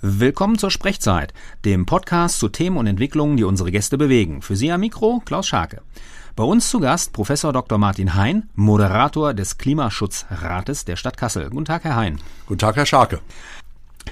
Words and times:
Willkommen 0.00 0.58
zur 0.58 0.70
Sprechzeit, 0.70 1.34
dem 1.64 1.84
Podcast 1.84 2.38
zu 2.38 2.48
Themen 2.48 2.76
und 2.76 2.86
Entwicklungen, 2.86 3.36
die 3.36 3.42
unsere 3.42 3.72
Gäste 3.72 3.98
bewegen. 3.98 4.42
Für 4.42 4.54
Sie 4.54 4.70
am 4.70 4.78
Mikro 4.78 5.20
Klaus 5.24 5.48
Scharke. 5.48 5.82
Bei 6.36 6.44
uns 6.44 6.70
zu 6.70 6.78
Gast 6.78 7.12
Professor 7.12 7.52
Dr. 7.52 7.78
Martin 7.78 8.14
Hein, 8.14 8.48
Moderator 8.54 9.34
des 9.34 9.58
Klimaschutzrates 9.58 10.84
der 10.84 10.94
Stadt 10.94 11.16
Kassel. 11.16 11.50
Guten 11.50 11.64
Tag, 11.64 11.82
Herr 11.82 11.96
Hein. 11.96 12.20
Guten 12.46 12.60
Tag, 12.60 12.76
Herr 12.76 12.86
Scharke. 12.86 13.18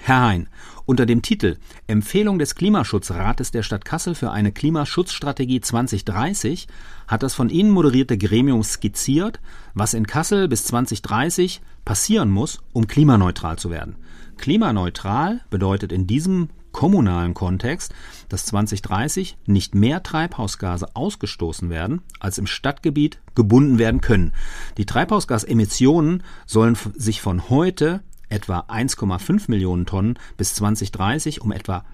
Herr 0.02 0.22
Hein, 0.22 0.48
unter 0.86 1.06
dem 1.06 1.22
Titel 1.22 1.56
Empfehlung 1.86 2.40
des 2.40 2.56
Klimaschutzrates 2.56 3.52
der 3.52 3.62
Stadt 3.62 3.84
Kassel 3.84 4.16
für 4.16 4.32
eine 4.32 4.50
Klimaschutzstrategie 4.50 5.60
2030 5.60 6.66
hat 7.06 7.22
das 7.22 7.34
von 7.34 7.48
Ihnen 7.48 7.70
moderierte 7.70 8.18
Gremium 8.18 8.64
skizziert, 8.64 9.38
was 9.74 9.94
in 9.94 10.08
Kassel 10.08 10.48
bis 10.48 10.64
2030 10.64 11.60
passieren 11.84 12.32
muss, 12.32 12.58
um 12.72 12.88
klimaneutral 12.88 13.56
zu 13.56 13.70
werden. 13.70 13.94
Klimaneutral 14.36 15.40
bedeutet 15.50 15.92
in 15.92 16.06
diesem 16.06 16.48
kommunalen 16.72 17.32
Kontext, 17.32 17.94
dass 18.28 18.44
2030 18.46 19.38
nicht 19.46 19.74
mehr 19.74 20.02
Treibhausgase 20.02 20.94
ausgestoßen 20.94 21.70
werden, 21.70 22.02
als 22.20 22.36
im 22.36 22.46
Stadtgebiet 22.46 23.18
gebunden 23.34 23.78
werden 23.78 24.02
können. 24.02 24.32
Die 24.76 24.84
Treibhausgasemissionen 24.84 26.22
sollen 26.44 26.76
sich 26.94 27.22
von 27.22 27.48
heute 27.48 28.02
etwa 28.28 28.60
1,5 28.68 29.44
Millionen 29.48 29.86
Tonnen 29.86 30.18
bis 30.36 30.54
2030 30.54 31.40
um 31.40 31.50
etwa 31.50 31.84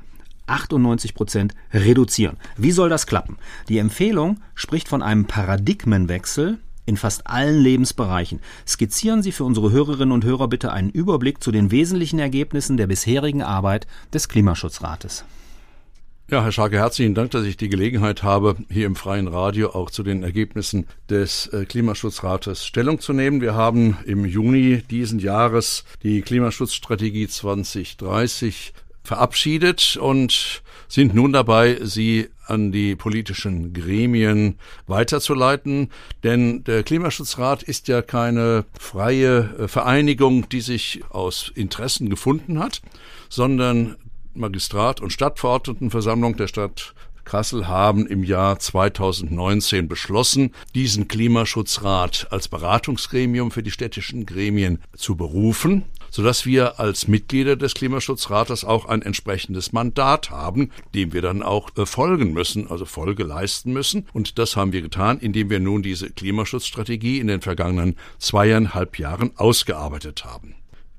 98 0.47 1.15
Prozent 1.15 1.55
reduzieren. 1.73 2.37
Wie 2.57 2.73
soll 2.73 2.89
das 2.89 3.07
klappen? 3.07 3.39
Die 3.69 3.79
Empfehlung 3.79 4.41
spricht 4.57 4.89
von 4.89 5.03
einem 5.03 5.27
Paradigmenwechsel 5.27 6.59
in 6.87 6.97
fast 6.97 7.27
allen 7.27 7.61
Lebensbereichen. 7.61 8.41
Skizzieren 8.67 9.23
Sie 9.23 9.33
für 9.33 9.45
unsere 9.45 9.71
Hörerinnen 9.71 10.13
und 10.13 10.25
Hörer 10.25 10.49
bitte 10.49 10.73
einen 10.73 10.91
Überblick 10.91 11.43
zu 11.43 11.53
den 11.53 11.71
wesentlichen 11.71 12.19
Ergebnissen 12.19 12.77
der 12.77 12.87
bisherigen 12.87 13.43
Arbeit 13.43 13.87
des 14.13 14.29
Klimaschutzrates. 14.29 15.25
Ja, 16.33 16.43
Herr 16.43 16.53
Scharke, 16.53 16.79
herzlichen 16.79 17.15
Dank, 17.15 17.33
dass 17.33 17.45
ich 17.45 17.59
die 17.59 17.69
Gelegenheit 17.69 18.23
habe, 18.23 18.57
hier 18.71 18.87
im 18.87 18.97
freien 18.97 19.29
Radio 19.29 19.75
auch 19.75 19.91
zu 19.91 20.03
den 20.03 20.23
Ergebnissen 20.23 20.87
des 21.11 21.49
äh, 21.49 21.67
Klimaschutzrates 21.67 22.65
Stellung 22.65 23.01
zu 23.01 23.13
nehmen. 23.13 23.43
Wir 23.43 23.55
haben 23.55 23.99
im 24.07 24.25
Juni 24.25 24.83
diesen 24.91 25.19
Jahres 25.19 25.85
die 26.03 26.23
Klimaschutzstrategie 26.23 27.29
2030 27.29 28.73
verabschiedet 29.03 29.97
und 29.97 30.63
sind 30.89 31.15
nun 31.15 31.33
dabei, 31.33 31.79
sie 31.83 32.29
an 32.47 32.71
die 32.71 32.97
politischen 32.97 33.73
Gremien 33.73 34.59
weiterzuleiten. 34.87 35.91
Denn 36.23 36.65
der 36.65 36.83
Klimaschutzrat 36.83 37.63
ist 37.63 37.89
ja 37.89 38.03
keine 38.03 38.65
freie 38.79 39.55
äh, 39.59 39.69
Vereinigung, 39.69 40.49
die 40.51 40.61
sich 40.61 41.01
aus 41.09 41.51
Interessen 41.55 42.11
gefunden 42.11 42.59
hat, 42.59 42.83
sondern 43.29 43.97
Magistrat 44.35 45.01
und 45.01 45.13
Stadtverordnetenversammlung 45.13 46.37
der 46.37 46.49
Stadt 46.49 46.95
Kassel 47.25 47.69
haben 47.69 48.07
im 48.07 48.25
Jahr 48.25 48.59
2019 48.59 49.89
beschlossen, 49.89 50.53
diesen 50.75 51.09
Klimaschutzrat 51.09 52.29
als 52.31 52.49
Beratungsgremium 52.49 53.51
für 53.51 53.63
die 53.63 53.71
städtischen 53.71 54.27
Gremien 54.27 54.81
zu 54.97 55.17
berufen 55.17 55.85
sodass 56.13 56.45
wir 56.45 56.79
als 56.79 57.09
Mitglieder 57.09 57.57
des 57.57 57.75
Klimaschutzrates 57.75 58.65
auch 58.65 58.85
ein 58.85 59.03
entsprechendes 59.03 59.73
Mandat 59.73 60.31
haben, 60.31 60.71
dem 60.95 61.13
wir 61.13 61.23
dann 61.23 61.43
auch 61.43 61.71
äh, 61.77 61.87
folgen 61.87 62.35
müssen, 62.35 62.71
also 62.71 62.85
Folge 62.85 63.25
leisten 63.25 63.73
müssen. 63.73 64.07
Und 64.13 64.39
das 64.39 64.55
haben 64.55 64.73
wir 64.73 64.83
getan, 64.83 65.19
indem 65.19 65.49
wir 65.49 65.59
nun 65.59 65.83
diese 65.83 66.11
Klimaschutzstrategie 66.11 67.19
in 67.19 67.29
den 67.29 67.41
vergangenen 67.41 67.97
zweieinhalb 68.19 68.99
Jahren 68.99 69.33
ausgearbeitet 69.37 70.25
haben. 70.25 70.55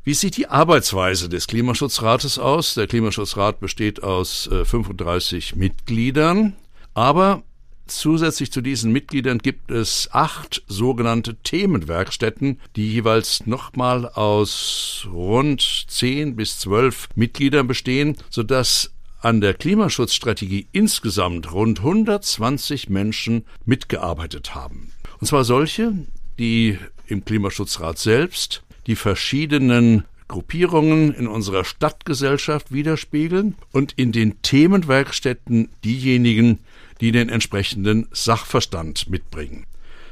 Wie 0.06 0.14
sieht 0.14 0.36
die 0.36 0.48
Arbeitsweise 0.48 1.30
des 1.30 1.48
Klimaschutzrates 1.48 2.38
aus? 2.38 2.74
Der 2.74 2.88
Klimaschutzrat 2.88 3.62
besteht 3.62 4.04
aus 4.04 4.50
35 4.52 5.54
äh, 5.54 5.56
Mitgliedern, 5.56 6.54
aber 6.94 7.44
Zusätzlich 7.86 8.50
zu 8.50 8.62
diesen 8.62 8.94
Mitgliedern 8.94 9.40
gibt 9.40 9.70
es 9.70 10.08
acht 10.14 10.64
sogenannte 10.68 11.36
Themenwerkstätten, 11.36 12.62
die 12.78 12.90
jeweils 12.90 13.46
nochmal 13.46 14.08
aus 14.08 15.06
rund 15.12 15.86
zehn 15.90 16.38
bis 16.38 16.60
zwölf 16.60 17.10
Mitgliedern 17.16 17.68
bestehen, 17.68 18.16
sodass 18.30 18.94
an 19.20 19.42
der 19.42 19.54
Klimaschutzstrategie 19.54 20.68
insgesamt 20.72 21.52
rund 21.52 21.80
120 21.80 22.90
Menschen 22.90 23.46
mitgearbeitet 23.66 24.56
haben. 24.56 24.94
Und 25.20 25.28
zwar 25.28 25.44
solche, 25.44 25.94
die 26.40 26.78
im 27.08 27.26
Klimaschutzrat 27.26 28.00
selbst 28.00 28.64
die 28.88 28.96
verschiedenen 28.96 30.06
Gruppierungen 30.28 31.14
in 31.14 31.28
unserer 31.28 31.64
Stadtgesellschaft 31.64 32.72
widerspiegeln 32.72 33.56
und 33.72 33.94
in 33.94 34.12
den 34.12 34.42
Themenwerkstätten 34.42 35.70
diejenigen, 35.84 36.60
die 37.02 37.12
den 37.12 37.30
entsprechenden 37.30 38.08
Sachverstand 38.12 39.10
mitbringen. 39.10 39.66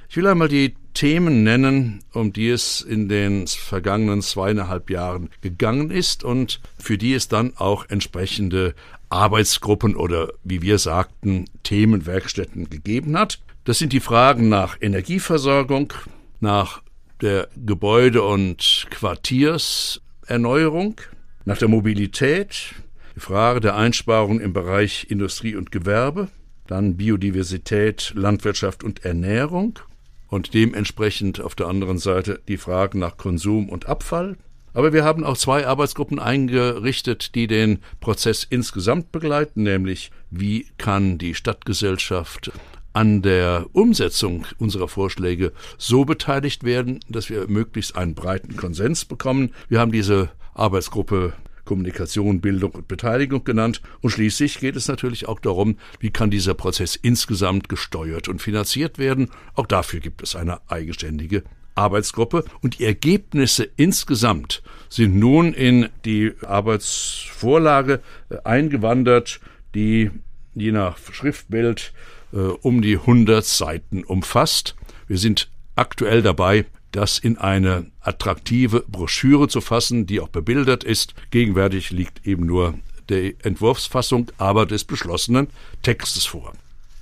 Ich 0.09 0.17
will 0.17 0.27
einmal 0.27 0.49
die 0.49 0.75
Themen 0.93 1.43
nennen, 1.43 2.03
um 2.11 2.33
die 2.33 2.49
es 2.49 2.81
in 2.81 3.07
den 3.07 3.47
vergangenen 3.47 4.21
zweieinhalb 4.21 4.89
Jahren 4.89 5.29
gegangen 5.39 5.89
ist 5.89 6.23
und 6.23 6.59
für 6.77 6.97
die 6.97 7.13
es 7.13 7.29
dann 7.29 7.53
auch 7.55 7.85
entsprechende 7.89 8.75
Arbeitsgruppen 9.09 9.95
oder, 9.95 10.33
wie 10.43 10.61
wir 10.61 10.79
sagten, 10.79 11.45
Themenwerkstätten 11.63 12.69
gegeben 12.69 13.17
hat. 13.17 13.39
Das 13.63 13.79
sind 13.79 13.93
die 13.93 13.99
Fragen 13.99 14.49
nach 14.49 14.77
Energieversorgung, 14.81 15.93
nach 16.39 16.81
der 17.21 17.47
Gebäude- 17.55 18.23
und 18.23 18.87
Quartierserneuerung, 18.89 20.99
nach 21.45 21.57
der 21.57 21.67
Mobilität, 21.67 22.75
die 23.15 23.19
Frage 23.19 23.59
der 23.59 23.75
Einsparung 23.75 24.39
im 24.39 24.53
Bereich 24.53 25.07
Industrie 25.09 25.55
und 25.55 25.71
Gewerbe, 25.71 26.29
dann 26.67 26.97
Biodiversität, 26.97 28.13
Landwirtschaft 28.15 28.83
und 28.83 29.05
Ernährung. 29.05 29.79
Und 30.27 30.53
dementsprechend 30.53 31.41
auf 31.41 31.55
der 31.55 31.67
anderen 31.67 31.97
Seite 31.97 32.39
die 32.47 32.57
Fragen 32.57 32.99
nach 32.99 33.17
Konsum 33.17 33.67
und 33.67 33.87
Abfall. 33.87 34.37
Aber 34.73 34.93
wir 34.93 35.03
haben 35.03 35.25
auch 35.25 35.35
zwei 35.35 35.67
Arbeitsgruppen 35.67 36.19
eingerichtet, 36.19 37.35
die 37.35 37.47
den 37.47 37.79
Prozess 37.99 38.47
insgesamt 38.49 39.11
begleiten, 39.11 39.63
nämlich 39.63 40.11
wie 40.29 40.67
kann 40.77 41.17
die 41.17 41.35
Stadtgesellschaft 41.35 42.51
an 42.93 43.21
der 43.21 43.67
Umsetzung 43.73 44.45
unserer 44.57 44.87
Vorschläge 44.87 45.53
so 45.77 46.05
beteiligt 46.05 46.63
werden, 46.63 46.99
dass 47.09 47.29
wir 47.29 47.47
möglichst 47.47 47.95
einen 47.95 48.15
breiten 48.15 48.57
Konsens 48.57 49.05
bekommen. 49.05 49.53
Wir 49.69 49.79
haben 49.79 49.91
diese 49.91 50.29
Arbeitsgruppe 50.53 51.33
Kommunikation, 51.65 52.41
Bildung 52.41 52.71
und 52.71 52.87
Beteiligung 52.87 53.43
genannt. 53.43 53.81
Und 54.01 54.09
schließlich 54.09 54.59
geht 54.59 54.75
es 54.75 54.87
natürlich 54.87 55.27
auch 55.27 55.39
darum, 55.39 55.77
wie 55.99 56.09
kann 56.09 56.31
dieser 56.31 56.53
Prozess 56.53 56.95
insgesamt 56.95 57.69
gesteuert 57.69 58.27
und 58.27 58.41
finanziert 58.41 58.97
werden. 58.97 59.29
Auch 59.53 59.67
dafür 59.67 59.99
gibt 59.99 60.21
es 60.21 60.35
eine 60.35 60.59
eigenständige 60.69 61.43
Arbeitsgruppe 61.75 62.43
und 62.61 62.79
die 62.79 62.85
Ergebnisse 62.85 63.69
insgesamt 63.77 64.61
sind 64.89 65.15
nun 65.15 65.53
in 65.53 65.87
die 66.03 66.33
Arbeitsvorlage 66.45 68.01
äh, 68.29 68.37
eingewandert, 68.43 69.39
die 69.73 70.11
je 70.53 70.71
nach 70.73 70.97
Schriftbild 71.13 71.93
äh, 72.33 72.37
um 72.37 72.81
die 72.81 72.97
100 72.97 73.45
Seiten 73.45 74.03
umfasst. 74.03 74.75
Wir 75.07 75.17
sind 75.17 75.49
aktuell 75.75 76.21
dabei, 76.21 76.65
das 76.91 77.17
in 77.17 77.37
eine 77.37 77.87
attraktive 78.01 78.83
Broschüre 78.87 79.47
zu 79.47 79.61
fassen, 79.61 80.05
die 80.05 80.19
auch 80.19 80.29
bebildert 80.29 80.83
ist. 80.83 81.13
Gegenwärtig 81.31 81.91
liegt 81.91 82.25
eben 82.27 82.45
nur 82.45 82.75
die 83.09 83.35
Entwurfsfassung, 83.43 84.31
aber 84.37 84.65
des 84.65 84.83
beschlossenen 84.83 85.47
Textes 85.81 86.25
vor. 86.25 86.53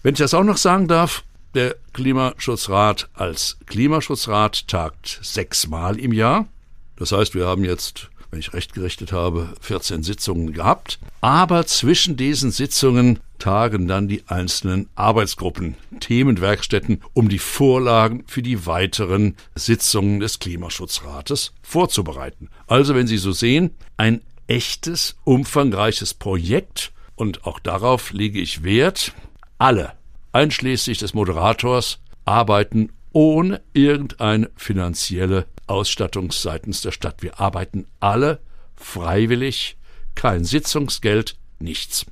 Wenn 0.04 0.14
ich 0.14 0.20
das 0.20 0.34
auch 0.34 0.44
noch 0.44 0.58
sagen 0.58 0.88
darf, 0.88 1.24
der 1.56 1.76
Klimaschutzrat 1.94 3.10
als 3.14 3.58
Klimaschutzrat 3.66 4.68
tagt 4.68 5.20
sechsmal 5.22 6.00
im 6.00 6.14
Jahr. 6.14 6.48
Das 6.96 7.12
heißt, 7.12 7.34
wir 7.34 7.48
haben 7.48 7.64
jetzt 7.64 8.10
wenn 8.32 8.40
ich 8.40 8.54
recht 8.54 8.74
gerichtet 8.74 9.12
habe, 9.12 9.54
14 9.62 10.04
Sitzungen 10.04 10.54
gehabt. 10.54 11.00
Aber 11.22 11.66
zwischen 11.66 12.18
diesen 12.18 12.52
Sitzungen 12.52 13.20
tagen 13.40 13.88
dann 13.88 14.08
die 14.08 14.24
einzelnen 14.28 14.90
Arbeitsgruppen, 14.96 15.76
Themenwerkstätten, 16.00 17.02
um 17.14 17.30
die 17.30 17.40
Vorlagen 17.40 18.24
für 18.28 18.42
die 18.42 18.66
weiteren 18.66 19.36
Sitzungen 19.56 20.20
des 20.20 20.40
Klimaschutzrates 20.40 21.54
vorzubereiten. 21.62 22.50
Also, 22.68 22.96
wenn 22.96 23.08
Sie 23.08 23.18
so 23.18 23.32
sehen, 23.32 23.72
ein 23.98 24.22
echtes, 24.48 25.16
umfangreiches 25.24 26.14
Projekt 26.14 26.92
und 27.16 27.46
auch 27.46 27.60
darauf 27.60 28.12
lege 28.12 28.40
ich 28.40 28.64
Wert. 28.64 29.14
Alle, 29.58 29.94
einschließlich 30.32 30.98
des 30.98 31.14
Moderators, 31.14 32.00
arbeiten 32.26 32.92
ohne 33.12 33.62
irgendeine 33.74 34.50
finanzielle 34.56 35.46
Ausstattung 35.70 36.32
seitens 36.32 36.82
der 36.82 36.92
Stadt. 36.92 37.22
Wir 37.22 37.40
arbeiten 37.40 37.86
alle 38.00 38.40
freiwillig, 38.76 39.78
kein 40.16 40.44
Sitzungsgeld, 40.44 41.38
nichts. 41.60 42.06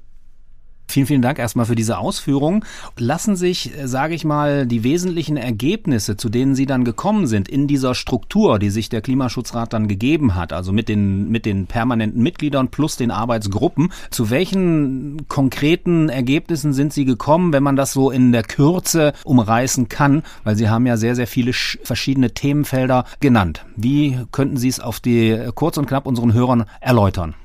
Vielen, 0.89 1.05
vielen 1.05 1.21
Dank 1.21 1.37
erstmal 1.37 1.65
für 1.65 1.75
diese 1.75 1.97
Ausführung. 1.97 2.63
Lassen 2.97 3.35
sich, 3.35 3.77
äh, 3.77 3.87
sage 3.87 4.15
ich 4.15 4.23
mal, 4.23 4.65
die 4.65 4.85
wesentlichen 4.85 5.35
Ergebnisse, 5.35 6.15
zu 6.15 6.29
denen 6.29 6.55
Sie 6.55 6.65
dann 6.65 6.85
gekommen 6.85 7.27
sind, 7.27 7.49
in 7.49 7.67
dieser 7.67 7.93
Struktur, 7.93 8.57
die 8.57 8.69
sich 8.69 8.87
der 8.87 9.01
Klimaschutzrat 9.01 9.73
dann 9.73 9.89
gegeben 9.89 10.35
hat, 10.35 10.53
also 10.53 10.71
mit 10.71 10.87
den, 10.87 11.29
mit 11.29 11.45
den 11.45 11.67
permanenten 11.67 12.23
Mitgliedern 12.23 12.69
plus 12.69 12.95
den 12.95 13.11
Arbeitsgruppen, 13.11 13.91
zu 14.11 14.29
welchen 14.29 15.27
konkreten 15.27 16.07
Ergebnissen 16.07 16.71
sind 16.71 16.93
Sie 16.93 17.03
gekommen, 17.03 17.51
wenn 17.51 17.63
man 17.63 17.75
das 17.75 17.91
so 17.91 18.09
in 18.09 18.31
der 18.31 18.43
Kürze 18.43 19.11
umreißen 19.25 19.89
kann? 19.89 20.23
Weil 20.45 20.55
Sie 20.55 20.69
haben 20.69 20.85
ja 20.85 20.95
sehr, 20.95 21.15
sehr 21.15 21.27
viele 21.27 21.51
verschiedene 21.51 22.33
Themenfelder 22.33 23.03
genannt. 23.19 23.65
Wie 23.75 24.19
könnten 24.31 24.55
Sie 24.55 24.69
es 24.69 24.79
auf 24.79 25.01
die 25.01 25.37
kurz 25.53 25.77
und 25.77 25.87
knapp 25.87 26.05
unseren 26.05 26.33
Hörern 26.33 26.63
erläutern? 26.79 27.35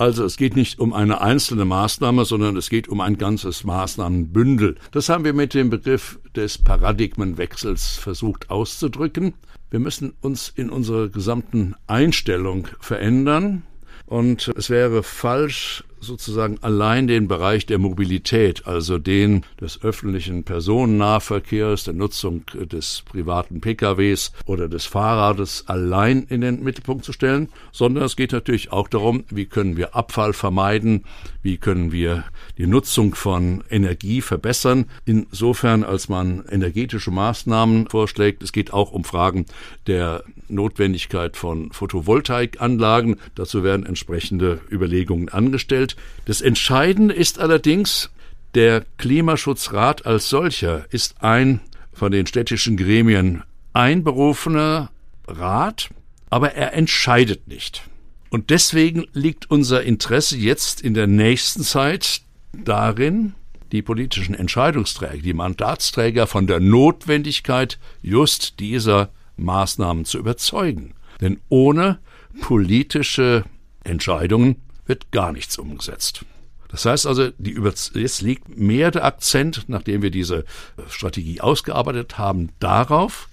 Also 0.00 0.24
es 0.24 0.38
geht 0.38 0.56
nicht 0.56 0.80
um 0.80 0.94
eine 0.94 1.20
einzelne 1.20 1.66
Maßnahme, 1.66 2.24
sondern 2.24 2.56
es 2.56 2.70
geht 2.70 2.88
um 2.88 3.02
ein 3.02 3.18
ganzes 3.18 3.64
Maßnahmenbündel. 3.64 4.76
Das 4.92 5.10
haben 5.10 5.24
wir 5.24 5.34
mit 5.34 5.52
dem 5.52 5.68
Begriff 5.68 6.18
des 6.34 6.56
Paradigmenwechsels 6.56 7.98
versucht 7.98 8.48
auszudrücken. 8.48 9.34
Wir 9.68 9.78
müssen 9.78 10.14
uns 10.22 10.50
in 10.56 10.70
unserer 10.70 11.10
gesamten 11.10 11.74
Einstellung 11.86 12.66
verändern. 12.80 13.62
Und 14.06 14.50
es 14.56 14.70
wäre 14.70 15.02
falsch, 15.02 15.84
sozusagen 16.00 16.58
allein 16.62 17.06
den 17.06 17.28
Bereich 17.28 17.66
der 17.66 17.78
Mobilität, 17.78 18.66
also 18.66 18.98
den 18.98 19.44
des 19.60 19.82
öffentlichen 19.82 20.44
Personennahverkehrs, 20.44 21.84
der 21.84 21.94
Nutzung 21.94 22.44
des 22.54 23.02
privaten 23.02 23.60
PKWs 23.60 24.32
oder 24.46 24.68
des 24.68 24.86
Fahrrades 24.86 25.64
allein 25.66 26.24
in 26.28 26.40
den 26.40 26.62
Mittelpunkt 26.62 27.04
zu 27.04 27.12
stellen, 27.12 27.48
sondern 27.72 28.04
es 28.04 28.16
geht 28.16 28.32
natürlich 28.32 28.72
auch 28.72 28.88
darum, 28.88 29.24
wie 29.30 29.46
können 29.46 29.76
wir 29.76 29.94
Abfall 29.94 30.32
vermeiden, 30.32 31.04
wie 31.42 31.56
können 31.56 31.92
wir 31.92 32.24
die 32.58 32.66
Nutzung 32.66 33.14
von 33.14 33.64
Energie 33.70 34.20
verbessern, 34.20 34.86
insofern 35.04 35.84
als 35.84 36.08
man 36.08 36.44
energetische 36.50 37.10
Maßnahmen 37.10 37.88
vorschlägt. 37.88 38.42
Es 38.42 38.52
geht 38.52 38.72
auch 38.72 38.92
um 38.92 39.04
Fragen 39.04 39.46
der 39.86 40.24
Notwendigkeit 40.48 41.36
von 41.36 41.72
Photovoltaikanlagen. 41.72 43.16
Dazu 43.34 43.62
werden 43.62 43.86
entsprechende 43.86 44.60
Überlegungen 44.70 45.28
angestellt. 45.28 45.89
Das 46.24 46.40
Entscheidende 46.40 47.14
ist 47.14 47.38
allerdings, 47.38 48.10
der 48.54 48.84
Klimaschutzrat 48.98 50.06
als 50.06 50.28
solcher 50.28 50.86
ist 50.90 51.22
ein 51.22 51.60
von 51.92 52.12
den 52.12 52.26
städtischen 52.26 52.76
Gremien 52.76 53.42
einberufener 53.72 54.90
Rat, 55.26 55.90
aber 56.28 56.54
er 56.54 56.74
entscheidet 56.74 57.46
nicht. 57.46 57.82
Und 58.30 58.50
deswegen 58.50 59.06
liegt 59.12 59.50
unser 59.50 59.82
Interesse 59.82 60.36
jetzt 60.36 60.80
in 60.80 60.94
der 60.94 61.06
nächsten 61.06 61.62
Zeit 61.62 62.22
darin, 62.52 63.34
die 63.72 63.82
politischen 63.82 64.34
Entscheidungsträger, 64.34 65.22
die 65.22 65.32
Mandatsträger 65.32 66.26
von 66.26 66.46
der 66.46 66.60
Notwendigkeit 66.60 67.78
just 68.02 68.58
dieser 68.60 69.10
Maßnahmen 69.36 70.04
zu 70.04 70.18
überzeugen. 70.18 70.94
Denn 71.20 71.40
ohne 71.48 71.98
politische 72.40 73.44
Entscheidungen 73.84 74.56
wird 74.90 75.12
gar 75.12 75.32
nichts 75.32 75.56
umgesetzt. 75.56 76.24
Das 76.68 76.84
heißt 76.84 77.06
also, 77.06 77.30
die 77.38 77.50
Über 77.50 77.72
jetzt 77.94 78.22
liegt 78.22 78.56
mehr 78.58 78.90
der 78.90 79.04
Akzent, 79.04 79.64
nachdem 79.68 80.02
wir 80.02 80.10
diese 80.10 80.40
äh, 80.40 80.82
Strategie 80.88 81.40
ausgearbeitet 81.40 82.18
haben, 82.18 82.50
darauf, 82.58 83.28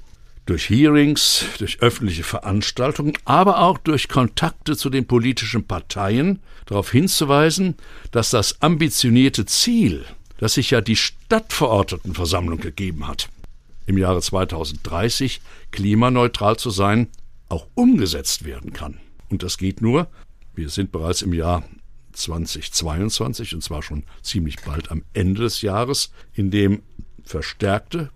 durch 0.45 0.69
Hearings, 0.69 1.45
durch 1.57 1.81
öffentliche 1.81 2.23
Veranstaltungen, 2.23 3.13
aber 3.25 3.59
auch 3.59 3.79
durch 3.79 4.07
Kontakte 4.07 4.77
zu 4.77 4.89
den 4.89 5.07
politischen 5.07 5.65
Parteien 5.65 6.39
darauf 6.67 6.91
hinzuweisen, 6.91 7.75
dass 8.11 8.29
das 8.29 8.61
ambitionierte 8.61 9.45
Ziel, 9.45 10.05
das 10.37 10.53
sich 10.53 10.71
ja 10.71 10.81
die 10.81 10.95
Stadtverordnetenversammlung 10.95 12.59
gegeben 12.59 13.07
hat, 13.07 13.29
im 13.87 13.97
Jahre 13.97 14.21
2030 14.21 15.41
klimaneutral 15.71 16.57
zu 16.57 16.69
sein, 16.69 17.07
auch 17.49 17.65
umgesetzt 17.73 18.45
werden 18.45 18.73
kann. 18.73 18.99
Und 19.29 19.43
das 19.43 19.57
geht 19.57 19.81
nur, 19.81 20.07
wir 20.57 20.69
sind 20.69 20.91
bereits 20.91 21.21
im 21.21 21.33
Jahr 21.33 21.63
2022 22.13 23.53
und 23.53 23.63
zwar 23.63 23.83
schon 23.83 24.03
ziemlich 24.23 24.57
bald 24.65 24.91
am 24.91 25.03
Ende 25.13 25.43
des 25.43 25.61
Jahres, 25.61 26.11
in 26.33 26.49
dem 26.49 26.81
verstärkte 27.23 28.09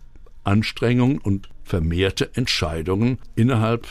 Anstrengungen 0.44 1.20
und 1.20 1.50
vermehrte 1.64 2.36
Entscheidungen 2.36 3.20
innerhalb 3.36 3.88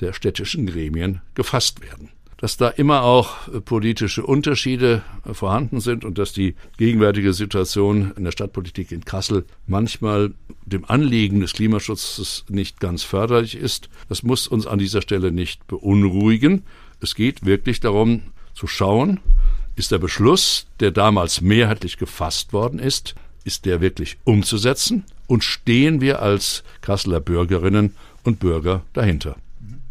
der 0.00 0.12
städtischen 0.12 0.66
Gremien 0.66 1.20
gefasst 1.34 1.82
werden. 1.82 2.10
Dass 2.36 2.56
da 2.56 2.68
immer 2.68 3.02
auch 3.02 3.48
politische 3.64 4.24
Unterschiede 4.24 5.02
vorhanden 5.32 5.80
sind 5.80 6.04
und 6.04 6.18
dass 6.18 6.32
die 6.32 6.54
gegenwärtige 6.76 7.32
Situation 7.32 8.12
in 8.16 8.22
der 8.22 8.30
Stadtpolitik 8.30 8.92
in 8.92 9.04
Kassel 9.04 9.44
manchmal 9.66 10.34
dem 10.64 10.84
Anliegen 10.84 11.40
des 11.40 11.52
Klimaschutzes 11.52 12.44
nicht 12.48 12.78
ganz 12.78 13.02
förderlich 13.02 13.56
ist, 13.56 13.90
das 14.08 14.22
muss 14.22 14.46
uns 14.46 14.68
an 14.68 14.78
dieser 14.78 15.02
Stelle 15.02 15.32
nicht 15.32 15.66
beunruhigen. 15.66 16.62
Es 17.00 17.14
geht 17.14 17.44
wirklich 17.44 17.80
darum 17.80 18.22
zu 18.54 18.66
schauen, 18.66 19.20
ist 19.76 19.92
der 19.92 19.98
Beschluss, 19.98 20.66
der 20.80 20.90
damals 20.90 21.40
mehrheitlich 21.40 21.96
gefasst 21.96 22.52
worden 22.52 22.80
ist, 22.80 23.14
ist 23.44 23.64
der 23.64 23.80
wirklich 23.80 24.18
umzusetzen 24.24 25.04
und 25.26 25.44
stehen 25.44 26.00
wir 26.00 26.20
als 26.20 26.64
Kasseler 26.80 27.20
Bürgerinnen 27.20 27.94
und 28.24 28.40
Bürger 28.40 28.82
dahinter. 28.92 29.36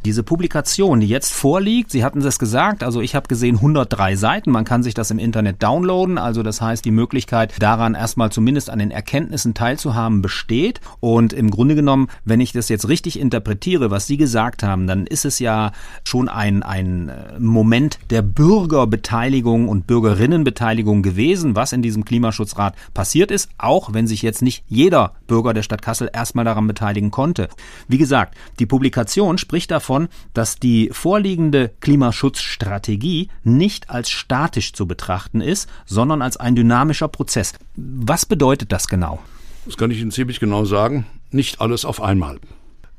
Diese 0.05 0.23
Publikation, 0.23 0.99
die 0.99 1.07
jetzt 1.07 1.33
vorliegt, 1.33 1.91
Sie 1.91 2.03
hatten 2.03 2.21
es 2.21 2.39
gesagt, 2.39 2.83
also 2.83 3.01
ich 3.01 3.15
habe 3.15 3.27
gesehen 3.27 3.55
103 3.55 4.15
Seiten, 4.15 4.51
man 4.51 4.63
kann 4.63 4.83
sich 4.83 4.93
das 4.93 5.11
im 5.11 5.19
Internet 5.19 5.61
downloaden, 5.61 6.17
also 6.17 6.43
das 6.43 6.61
heißt, 6.61 6.85
die 6.85 6.91
Möglichkeit 6.91 7.53
daran 7.59 7.93
erstmal 7.93 8.31
zumindest 8.31 8.69
an 8.69 8.79
den 8.79 8.91
Erkenntnissen 8.91 9.53
teilzuhaben 9.53 10.21
besteht. 10.21 10.79
Und 10.99 11.33
im 11.33 11.49
Grunde 11.49 11.75
genommen, 11.75 12.07
wenn 12.25 12.39
ich 12.39 12.51
das 12.51 12.69
jetzt 12.69 12.87
richtig 12.87 13.19
interpretiere, 13.19 13.91
was 13.91 14.07
Sie 14.07 14.17
gesagt 14.17 14.63
haben, 14.63 14.87
dann 14.87 15.07
ist 15.07 15.25
es 15.25 15.39
ja 15.39 15.71
schon 16.03 16.29
ein, 16.29 16.63
ein 16.63 17.09
äh, 17.09 17.39
Moment 17.39 17.99
der 18.09 18.21
Bürgerbeteiligung 18.21 19.67
und 19.67 19.87
Bürgerinnenbeteiligung 19.87 21.01
gewesen, 21.01 21.55
was 21.55 21.73
in 21.73 21.81
diesem 21.81 22.05
Klimaschutzrat 22.05 22.75
passiert 22.93 23.31
ist, 23.31 23.49
auch 23.57 23.93
wenn 23.93 24.07
sich 24.07 24.21
jetzt 24.21 24.41
nicht 24.41 24.63
jeder 24.67 25.13
Bürger 25.27 25.53
der 25.53 25.63
Stadt 25.63 25.81
Kassel 25.81 26.09
erstmal 26.13 26.45
daran 26.45 26.67
beteiligen 26.67 27.11
konnte. 27.11 27.49
Wie 27.87 27.97
gesagt, 27.97 28.35
die 28.59 28.65
Publikation 28.65 29.37
spricht 29.37 29.71
davon, 29.71 29.86
davon, 29.87 30.09
dass 30.33 30.57
die 30.57 30.89
vorliegende 30.91 31.71
Klimaschutzstrategie 31.79 33.29
nicht 33.43 33.89
als 33.89 34.09
statisch 34.09 34.73
zu 34.73 34.85
betrachten 34.85 35.39
ist, 35.39 35.69
sondern 35.85 36.21
als 36.21 36.35
ein 36.35 36.55
dynamischer 36.55 37.07
Prozess. 37.07 37.53
Was 37.75 38.25
bedeutet 38.25 38.71
das 38.73 38.87
genau? 38.87 39.19
Das 39.65 39.77
kann 39.77 39.91
ich 39.91 40.01
Ihnen 40.01 40.11
ziemlich 40.11 40.39
genau 40.41 40.65
sagen. 40.65 41.05
Nicht 41.31 41.61
alles 41.61 41.85
auf 41.85 42.01
einmal. 42.01 42.39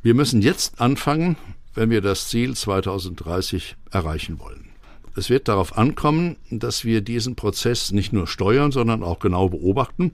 Wir 0.03 0.15
müssen 0.15 0.41
jetzt 0.41 0.81
anfangen, 0.81 1.37
wenn 1.75 1.91
wir 1.91 2.01
das 2.01 2.29
Ziel 2.29 2.57
2030 2.57 3.77
erreichen 3.91 4.39
wollen. 4.41 4.65
Es 5.15 5.29
wird 5.29 5.49
darauf 5.49 5.77
ankommen, 5.77 6.37
dass 6.51 6.85
wir 6.85 7.01
diesen 7.01 7.35
Prozess 7.35 7.93
nicht 7.93 8.13
nur 8.13 8.27
steuern, 8.27 8.71
sondern 8.71 9.03
auch 9.03 9.19
genau 9.19 9.49
beobachten 9.49 10.13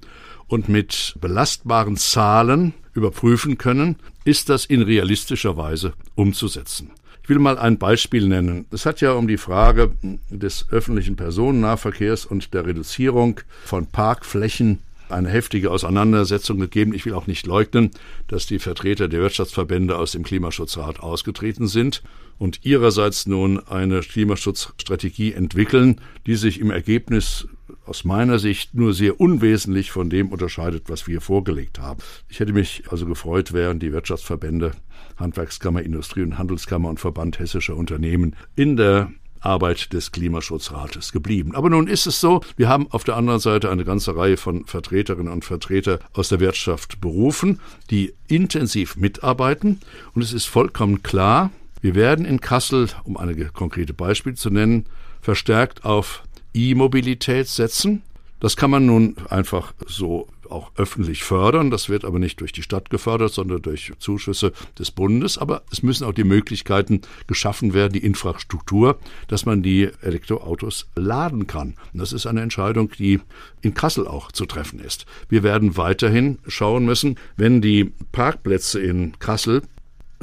und 0.48 0.68
mit 0.68 1.14
belastbaren 1.20 1.96
Zahlen 1.96 2.74
überprüfen 2.94 3.58
können, 3.58 3.96
ist 4.24 4.48
das 4.48 4.64
in 4.64 4.82
realistischer 4.82 5.56
Weise 5.56 5.92
umzusetzen. 6.14 6.90
Ich 7.22 7.28
will 7.28 7.38
mal 7.38 7.58
ein 7.58 7.78
Beispiel 7.78 8.28
nennen. 8.28 8.66
Es 8.70 8.84
hat 8.84 9.00
ja 9.00 9.12
um 9.12 9.26
die 9.26 9.38
Frage 9.38 9.92
des 10.28 10.66
öffentlichen 10.70 11.16
Personennahverkehrs 11.16 12.26
und 12.26 12.52
der 12.52 12.66
Reduzierung 12.66 13.40
von 13.64 13.86
Parkflächen 13.86 14.80
eine 15.08 15.30
heftige 15.30 15.70
Auseinandersetzung 15.70 16.58
gegeben. 16.58 16.94
Ich 16.94 17.06
will 17.06 17.14
auch 17.14 17.26
nicht 17.26 17.46
leugnen, 17.46 17.90
dass 18.28 18.46
die 18.46 18.58
Vertreter 18.58 19.08
der 19.08 19.20
Wirtschaftsverbände 19.20 19.96
aus 19.96 20.12
dem 20.12 20.22
Klimaschutzrat 20.22 21.00
ausgetreten 21.00 21.66
sind 21.66 22.02
und 22.38 22.64
ihrerseits 22.64 23.26
nun 23.26 23.58
eine 23.58 24.00
Klimaschutzstrategie 24.00 25.32
entwickeln, 25.32 26.00
die 26.26 26.36
sich 26.36 26.60
im 26.60 26.70
Ergebnis 26.70 27.48
aus 27.86 28.04
meiner 28.04 28.38
Sicht 28.38 28.74
nur 28.74 28.94
sehr 28.94 29.20
unwesentlich 29.20 29.90
von 29.90 30.10
dem 30.10 30.30
unterscheidet, 30.30 30.84
was 30.88 31.06
wir 31.06 31.20
vorgelegt 31.20 31.78
haben. 31.78 32.00
Ich 32.28 32.40
hätte 32.40 32.52
mich 32.52 32.84
also 32.90 33.06
gefreut, 33.06 33.52
wären 33.52 33.78
die 33.78 33.92
Wirtschaftsverbände 33.92 34.72
Handwerkskammer, 35.16 35.82
Industrie- 35.82 36.22
und 36.22 36.38
Handelskammer 36.38 36.88
und 36.88 37.00
Verband 37.00 37.38
hessischer 37.38 37.76
Unternehmen 37.76 38.36
in 38.56 38.76
der 38.76 39.10
Arbeit 39.44 39.92
des 39.92 40.10
Klimaschutzrates 40.12 41.12
geblieben. 41.12 41.54
Aber 41.54 41.70
nun 41.70 41.86
ist 41.86 42.06
es 42.06 42.20
so, 42.20 42.40
wir 42.56 42.68
haben 42.68 42.90
auf 42.90 43.04
der 43.04 43.16
anderen 43.16 43.40
Seite 43.40 43.70
eine 43.70 43.84
ganze 43.84 44.16
Reihe 44.16 44.36
von 44.36 44.64
Vertreterinnen 44.64 45.32
und 45.32 45.44
Vertreter 45.44 46.00
aus 46.14 46.30
der 46.30 46.40
Wirtschaft 46.40 47.00
berufen, 47.00 47.60
die 47.90 48.14
intensiv 48.26 48.96
mitarbeiten. 48.96 49.80
Und 50.14 50.22
es 50.22 50.32
ist 50.32 50.46
vollkommen 50.46 51.02
klar, 51.02 51.50
wir 51.82 51.94
werden 51.94 52.24
in 52.24 52.40
Kassel, 52.40 52.88
um 53.04 53.18
eine 53.18 53.34
konkrete 53.50 53.92
Beispiel 53.92 54.34
zu 54.34 54.48
nennen, 54.48 54.86
verstärkt 55.20 55.84
auf 55.84 56.22
E-Mobilität 56.54 57.48
setzen. 57.48 58.02
Das 58.40 58.56
kann 58.56 58.70
man 58.70 58.86
nun 58.86 59.16
einfach 59.28 59.72
so 59.86 60.28
auch 60.50 60.72
öffentlich 60.76 61.24
fördern. 61.24 61.70
Das 61.70 61.88
wird 61.88 62.04
aber 62.04 62.18
nicht 62.18 62.40
durch 62.40 62.52
die 62.52 62.62
Stadt 62.62 62.90
gefördert, 62.90 63.32
sondern 63.32 63.62
durch 63.62 63.92
Zuschüsse 63.98 64.52
des 64.78 64.90
Bundes. 64.90 65.38
Aber 65.38 65.62
es 65.70 65.82
müssen 65.82 66.04
auch 66.04 66.12
die 66.12 66.24
Möglichkeiten 66.24 67.00
geschaffen 67.26 67.74
werden, 67.74 67.92
die 67.92 68.04
Infrastruktur, 68.04 68.98
dass 69.28 69.46
man 69.46 69.62
die 69.62 69.90
Elektroautos 70.02 70.88
laden 70.94 71.46
kann. 71.46 71.76
Und 71.92 72.00
das 72.00 72.12
ist 72.12 72.26
eine 72.26 72.42
Entscheidung, 72.42 72.90
die 72.98 73.20
in 73.62 73.74
Kassel 73.74 74.06
auch 74.06 74.32
zu 74.32 74.46
treffen 74.46 74.78
ist. 74.78 75.06
Wir 75.28 75.42
werden 75.42 75.76
weiterhin 75.76 76.38
schauen 76.46 76.84
müssen, 76.84 77.18
wenn 77.36 77.60
die 77.60 77.92
Parkplätze 78.12 78.80
in 78.80 79.18
Kassel 79.18 79.62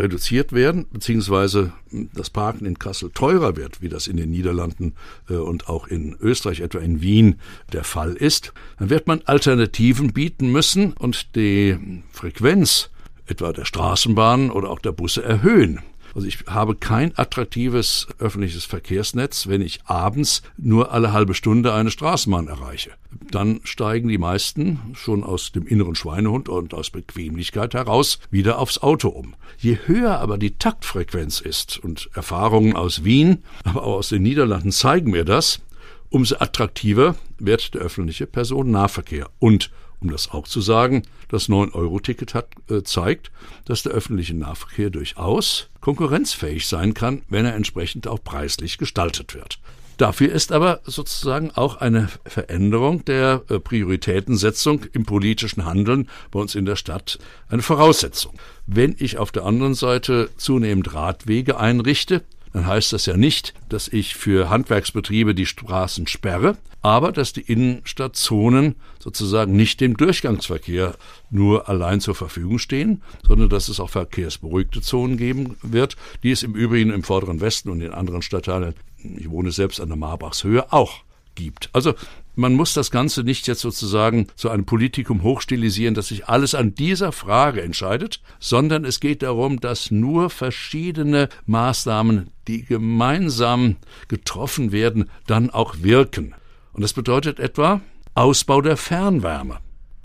reduziert 0.01 0.51
werden, 0.53 0.87
beziehungsweise 0.91 1.71
das 2.13 2.29
Parken 2.29 2.65
in 2.65 2.79
Kassel 2.79 3.11
teurer 3.13 3.55
wird, 3.55 3.81
wie 3.81 3.89
das 3.89 4.07
in 4.07 4.17
den 4.17 4.31
Niederlanden 4.31 4.93
äh, 5.29 5.35
und 5.35 5.69
auch 5.69 5.87
in 5.87 6.15
Österreich, 6.19 6.61
etwa 6.61 6.79
in 6.79 7.01
Wien, 7.01 7.35
der 7.71 7.83
Fall 7.83 8.13
ist, 8.13 8.53
dann 8.79 8.89
wird 8.89 9.07
man 9.07 9.21
Alternativen 9.25 10.13
bieten 10.13 10.51
müssen 10.51 10.93
und 10.93 11.35
die 11.35 11.77
Frequenz 12.11 12.89
etwa 13.27 13.53
der 13.53 13.65
Straßenbahnen 13.65 14.51
oder 14.51 14.69
auch 14.69 14.79
der 14.79 14.91
Busse 14.91 15.23
erhöhen. 15.23 15.79
Also 16.13 16.27
ich 16.27 16.39
habe 16.47 16.75
kein 16.75 17.17
attraktives 17.17 18.07
öffentliches 18.19 18.65
Verkehrsnetz, 18.65 19.47
wenn 19.47 19.61
ich 19.61 19.81
abends 19.85 20.41
nur 20.57 20.91
alle 20.91 21.13
halbe 21.13 21.33
Stunde 21.33 21.73
eine 21.73 21.91
Straßenbahn 21.91 22.47
erreiche. 22.47 22.91
Dann 23.29 23.61
steigen 23.63 24.09
die 24.09 24.17
meisten 24.17 24.79
schon 24.93 25.23
aus 25.23 25.51
dem 25.51 25.65
inneren 25.65 25.95
Schweinehund 25.95 26.49
und 26.49 26.73
aus 26.73 26.89
Bequemlichkeit 26.89 27.73
heraus 27.73 28.19
wieder 28.29 28.59
aufs 28.59 28.79
Auto 28.79 29.09
um. 29.09 29.35
Je 29.57 29.77
höher 29.85 30.19
aber 30.19 30.37
die 30.37 30.57
Taktfrequenz 30.57 31.39
ist, 31.39 31.77
und 31.77 32.09
Erfahrungen 32.13 32.75
aus 32.75 33.03
Wien, 33.03 33.43
aber 33.63 33.83
auch 33.83 33.97
aus 33.97 34.09
den 34.09 34.23
Niederlanden 34.23 34.71
zeigen 34.71 35.11
mir 35.11 35.25
das, 35.25 35.61
umso 36.09 36.35
attraktiver 36.39 37.15
wird 37.39 37.73
der 37.73 37.81
öffentliche 37.81 38.27
Personennahverkehr 38.27 39.29
und 39.39 39.71
um 40.01 40.09
das 40.09 40.31
auch 40.31 40.47
zu 40.47 40.61
sagen, 40.61 41.03
das 41.29 41.47
9-Euro-Ticket 41.47 42.33
hat 42.33 42.49
äh, 42.69 42.83
zeigt, 42.83 43.31
dass 43.65 43.83
der 43.83 43.93
öffentliche 43.93 44.35
Nahverkehr 44.35 44.89
durchaus 44.89 45.69
konkurrenzfähig 45.79 46.67
sein 46.67 46.93
kann, 46.93 47.21
wenn 47.29 47.45
er 47.45 47.55
entsprechend 47.55 48.07
auch 48.07 48.23
preislich 48.23 48.77
gestaltet 48.77 49.33
wird. 49.35 49.59
Dafür 49.97 50.31
ist 50.31 50.51
aber 50.51 50.81
sozusagen 50.83 51.51
auch 51.51 51.75
eine 51.75 52.09
Veränderung 52.25 53.05
der 53.05 53.43
äh, 53.49 53.59
Prioritätensetzung 53.59 54.85
im 54.93 55.05
politischen 55.05 55.65
Handeln 55.65 56.09
bei 56.31 56.39
uns 56.39 56.55
in 56.55 56.65
der 56.65 56.75
Stadt 56.75 57.19
eine 57.49 57.61
Voraussetzung. 57.61 58.33
Wenn 58.65 58.95
ich 58.97 59.19
auf 59.19 59.31
der 59.31 59.45
anderen 59.45 59.75
Seite 59.75 60.31
zunehmend 60.37 60.95
Radwege 60.95 61.59
einrichte, 61.59 62.23
dann 62.53 62.67
heißt 62.67 62.93
das 62.93 63.05
ja 63.05 63.15
nicht, 63.15 63.53
dass 63.69 63.87
ich 63.87 64.15
für 64.15 64.49
Handwerksbetriebe 64.49 65.33
die 65.33 65.45
Straßen 65.45 66.07
sperre, 66.07 66.57
aber 66.81 67.11
dass 67.11 67.33
die 67.33 67.41
Innenstadtzonen 67.41 68.75
sozusagen 68.99 69.55
nicht 69.55 69.81
dem 69.81 69.95
Durchgangsverkehr 69.95 70.95
nur 71.29 71.69
allein 71.69 72.01
zur 72.01 72.15
Verfügung 72.15 72.59
stehen, 72.59 73.01
sondern 73.25 73.49
dass 73.49 73.69
es 73.69 73.79
auch 73.79 73.89
verkehrsberuhigte 73.89 74.81
Zonen 74.81 75.17
geben 75.17 75.57
wird, 75.61 75.95
die 76.23 76.31
es 76.31 76.43
im 76.43 76.55
Übrigen 76.55 76.91
im 76.91 77.03
vorderen 77.03 77.39
Westen 77.39 77.69
und 77.69 77.81
in 77.81 77.93
anderen 77.93 78.21
Stadtteilen, 78.21 78.73
ich 78.97 79.29
wohne 79.29 79.51
selbst 79.51 79.79
an 79.79 79.89
der 79.89 79.97
Marbachshöhe, 79.97 80.71
auch 80.73 81.03
gibt. 81.35 81.69
Also 81.73 81.93
man 82.35 82.53
muss 82.53 82.73
das 82.73 82.91
Ganze 82.91 83.23
nicht 83.23 83.47
jetzt 83.47 83.61
sozusagen 83.61 84.27
zu 84.35 84.49
einem 84.49 84.65
Politikum 84.65 85.21
hochstilisieren, 85.21 85.95
dass 85.95 86.07
sich 86.07 86.27
alles 86.27 86.55
an 86.55 86.73
dieser 86.75 87.11
Frage 87.11 87.61
entscheidet, 87.61 88.21
sondern 88.39 88.85
es 88.85 88.99
geht 88.99 89.21
darum, 89.21 89.59
dass 89.59 89.91
nur 89.91 90.29
verschiedene 90.29 91.29
Maßnahmen, 91.45 92.31
die 92.47 92.63
gemeinsam 92.63 93.75
getroffen 94.07 94.71
werden, 94.71 95.09
dann 95.27 95.49
auch 95.49 95.75
wirken. 95.81 96.33
Und 96.73 96.81
das 96.83 96.93
bedeutet 96.93 97.39
etwa 97.39 97.81
Ausbau 98.13 98.61
der 98.61 98.77
Fernwärme. 98.77 99.59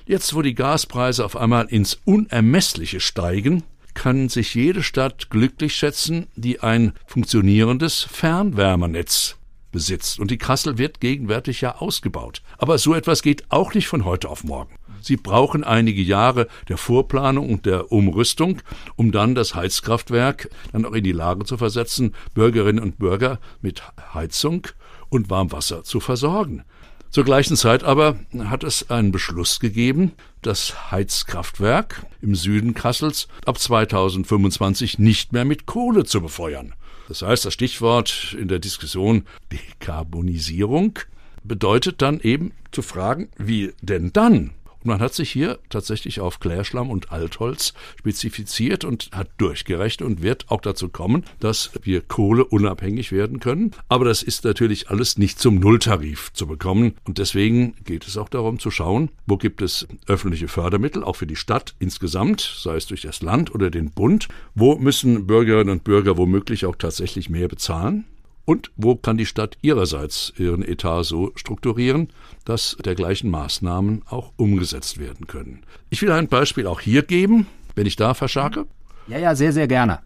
Jetzt, 0.05 0.35
wo 0.35 0.43
die 0.43 0.55
Gaspreise 0.55 1.25
auf 1.25 1.37
einmal 1.37 1.67
ins 1.67 1.99
Unermessliche 2.05 3.01
steigen, 3.01 3.63
kann 3.95 4.29
sich 4.29 4.55
jede 4.55 4.83
Stadt 4.83 5.31
glücklich 5.31 5.75
schätzen, 5.75 6.27
die 6.37 6.61
ein 6.61 6.93
funktionierendes 7.07 8.03
Fernwärmenetz 8.03 9.37
besitzt. 9.73 10.19
Und 10.19 10.31
die 10.31 10.39
Kassel 10.39 10.79
wird 10.79 11.01
gegenwärtig 11.01 11.61
ja 11.61 11.77
ausgebaut. 11.77 12.43
Aber 12.59 12.79
so 12.79 12.95
etwas 12.95 13.23
geht 13.23 13.45
auch 13.51 13.75
nicht 13.75 13.89
von 13.89 14.05
heute 14.05 14.29
auf 14.29 14.45
morgen. 14.45 14.77
Sie 15.01 15.17
brauchen 15.17 15.63
einige 15.63 16.03
Jahre 16.03 16.49
der 16.69 16.79
Vorplanung 16.79 17.51
und 17.51 17.67
der 17.67 17.93
Umrüstung, 17.93 18.63
um 18.97 19.13
dann 19.13 19.35
das 19.35 19.55
Heizkraftwerk 19.55 20.51
dann 20.73 20.85
auch 20.85 20.93
in 20.93 21.05
die 21.05 21.13
Lage 21.13 21.45
zu 21.45 21.57
versetzen, 21.57 22.15
Bürgerinnen 22.35 22.83
und 22.83 22.99
Bürger 22.99 23.39
mit 23.61 23.83
Heizung 24.15 24.67
und 25.09 25.31
Warmwasser 25.31 25.85
zu 25.85 26.01
versorgen. 26.01 26.65
Zur 27.11 27.25
gleichen 27.25 27.57
Zeit 27.57 27.85
aber 27.85 28.19
hat 28.39 28.65
es 28.65 28.91
einen 28.91 29.13
Beschluss 29.13 29.61
gegeben, 29.61 30.13
das 30.43 30.91
Heizkraftwerk 30.91 32.05
im 32.21 32.35
Süden 32.35 32.75
Kassels 32.75 33.29
ab 33.45 33.59
2025 33.59 34.99
nicht 34.99 35.33
mehr 35.33 35.45
mit 35.45 35.67
Kohle 35.67 36.05
zu 36.05 36.21
befeuern. 36.21 36.75
Das 37.09 37.23
heißt, 37.23 37.45
das 37.45 37.55
Stichwort 37.55 38.37
in 38.39 38.49
der 38.49 38.59
Diskussion 38.59 39.25
Dekarbonisierung 39.53 40.99
bedeutet 41.45 42.03
dann 42.03 42.21
eben 42.21 42.53
zu 42.73 42.83
fragen, 42.83 43.29
wie 43.39 43.73
denn 43.81 44.13
dann? 44.13 44.53
Und 44.87 44.91
man 44.91 45.01
hat 45.01 45.15
sich 45.15 45.33
hier 45.33 45.59
tatsächlich 45.69 46.21
auf 46.21 46.39
Klärschlamm 46.39 46.91
und 46.91 47.11
Altholz 47.11 47.75
spezifiziert 47.99 48.85
und 48.85 49.11
hat 49.11 49.29
durchgerechnet 49.37 50.07
und 50.07 50.23
wird 50.23 50.49
auch 50.49 50.61
dazu 50.61 50.89
kommen, 50.89 51.25
dass 51.41 51.73
wir 51.83 52.03
kohleunabhängig 52.03 53.11
werden 53.11 53.41
können. 53.41 53.73
Aber 53.89 54.05
das 54.05 54.23
ist 54.23 54.45
natürlich 54.45 54.89
alles 54.89 55.19
nicht 55.19 55.41
zum 55.41 55.57
Nulltarif 55.57 56.33
zu 56.35 56.47
bekommen. 56.47 56.95
Und 57.03 57.19
deswegen 57.19 57.75
geht 57.85 58.07
es 58.07 58.17
auch 58.17 58.29
darum 58.29 58.61
zu 58.61 58.71
schauen, 58.71 59.09
wo 59.27 59.37
gibt 59.37 59.61
es 59.61 59.89
öffentliche 60.07 60.47
Fördermittel, 60.47 61.03
auch 61.03 61.17
für 61.17 61.27
die 61.27 61.35
Stadt 61.35 61.75
insgesamt, 61.81 62.55
sei 62.57 62.77
es 62.77 62.87
durch 62.87 63.03
das 63.03 63.23
Land 63.23 63.53
oder 63.53 63.71
den 63.71 63.91
Bund. 63.91 64.29
Wo 64.55 64.77
müssen 64.77 65.27
Bürgerinnen 65.27 65.71
und 65.71 65.83
Bürger 65.83 66.17
womöglich 66.17 66.65
auch 66.65 66.77
tatsächlich 66.77 67.29
mehr 67.29 67.49
bezahlen? 67.49 68.05
Und 68.47 68.71
wo 68.77 68.95
kann 68.95 69.19
die 69.19 69.27
Stadt 69.27 69.59
ihrerseits 69.61 70.33
ihren 70.39 70.63
Etat 70.63 71.03
so 71.03 71.33
strukturieren, 71.35 72.13
dass 72.45 72.77
dergleichen 72.83 73.29
Maßnahmen 73.29 74.05
auch 74.07 74.33
umgesetzt 74.37 74.99
werden 74.99 75.27
können? 75.27 75.65
Ich 75.91 76.01
will 76.01 76.13
ein 76.13 76.29
Beispiel 76.29 76.69
auch 76.69 76.81
hier 76.81 77.03
geben, 77.03 77.49
wenn 77.75 77.87
ich 77.87 77.97
darf, 77.97 78.21
Herr 78.21 78.29
Scharke. 78.29 78.67
Ja, 79.09 79.19
ja, 79.19 79.35
sehr, 79.35 79.53
sehr 79.53 79.67
gerne. 79.67 79.99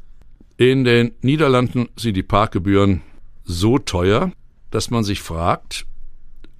In 0.56 0.85
den 0.85 1.12
Niederlanden 1.20 1.90
sind 1.97 2.16
die 2.16 2.23
Parkgebühren 2.23 3.02
so 3.44 3.78
teuer, 3.78 4.32
dass 4.70 4.90
man 4.90 5.04
sich 5.04 5.20
fragt, 5.20 5.87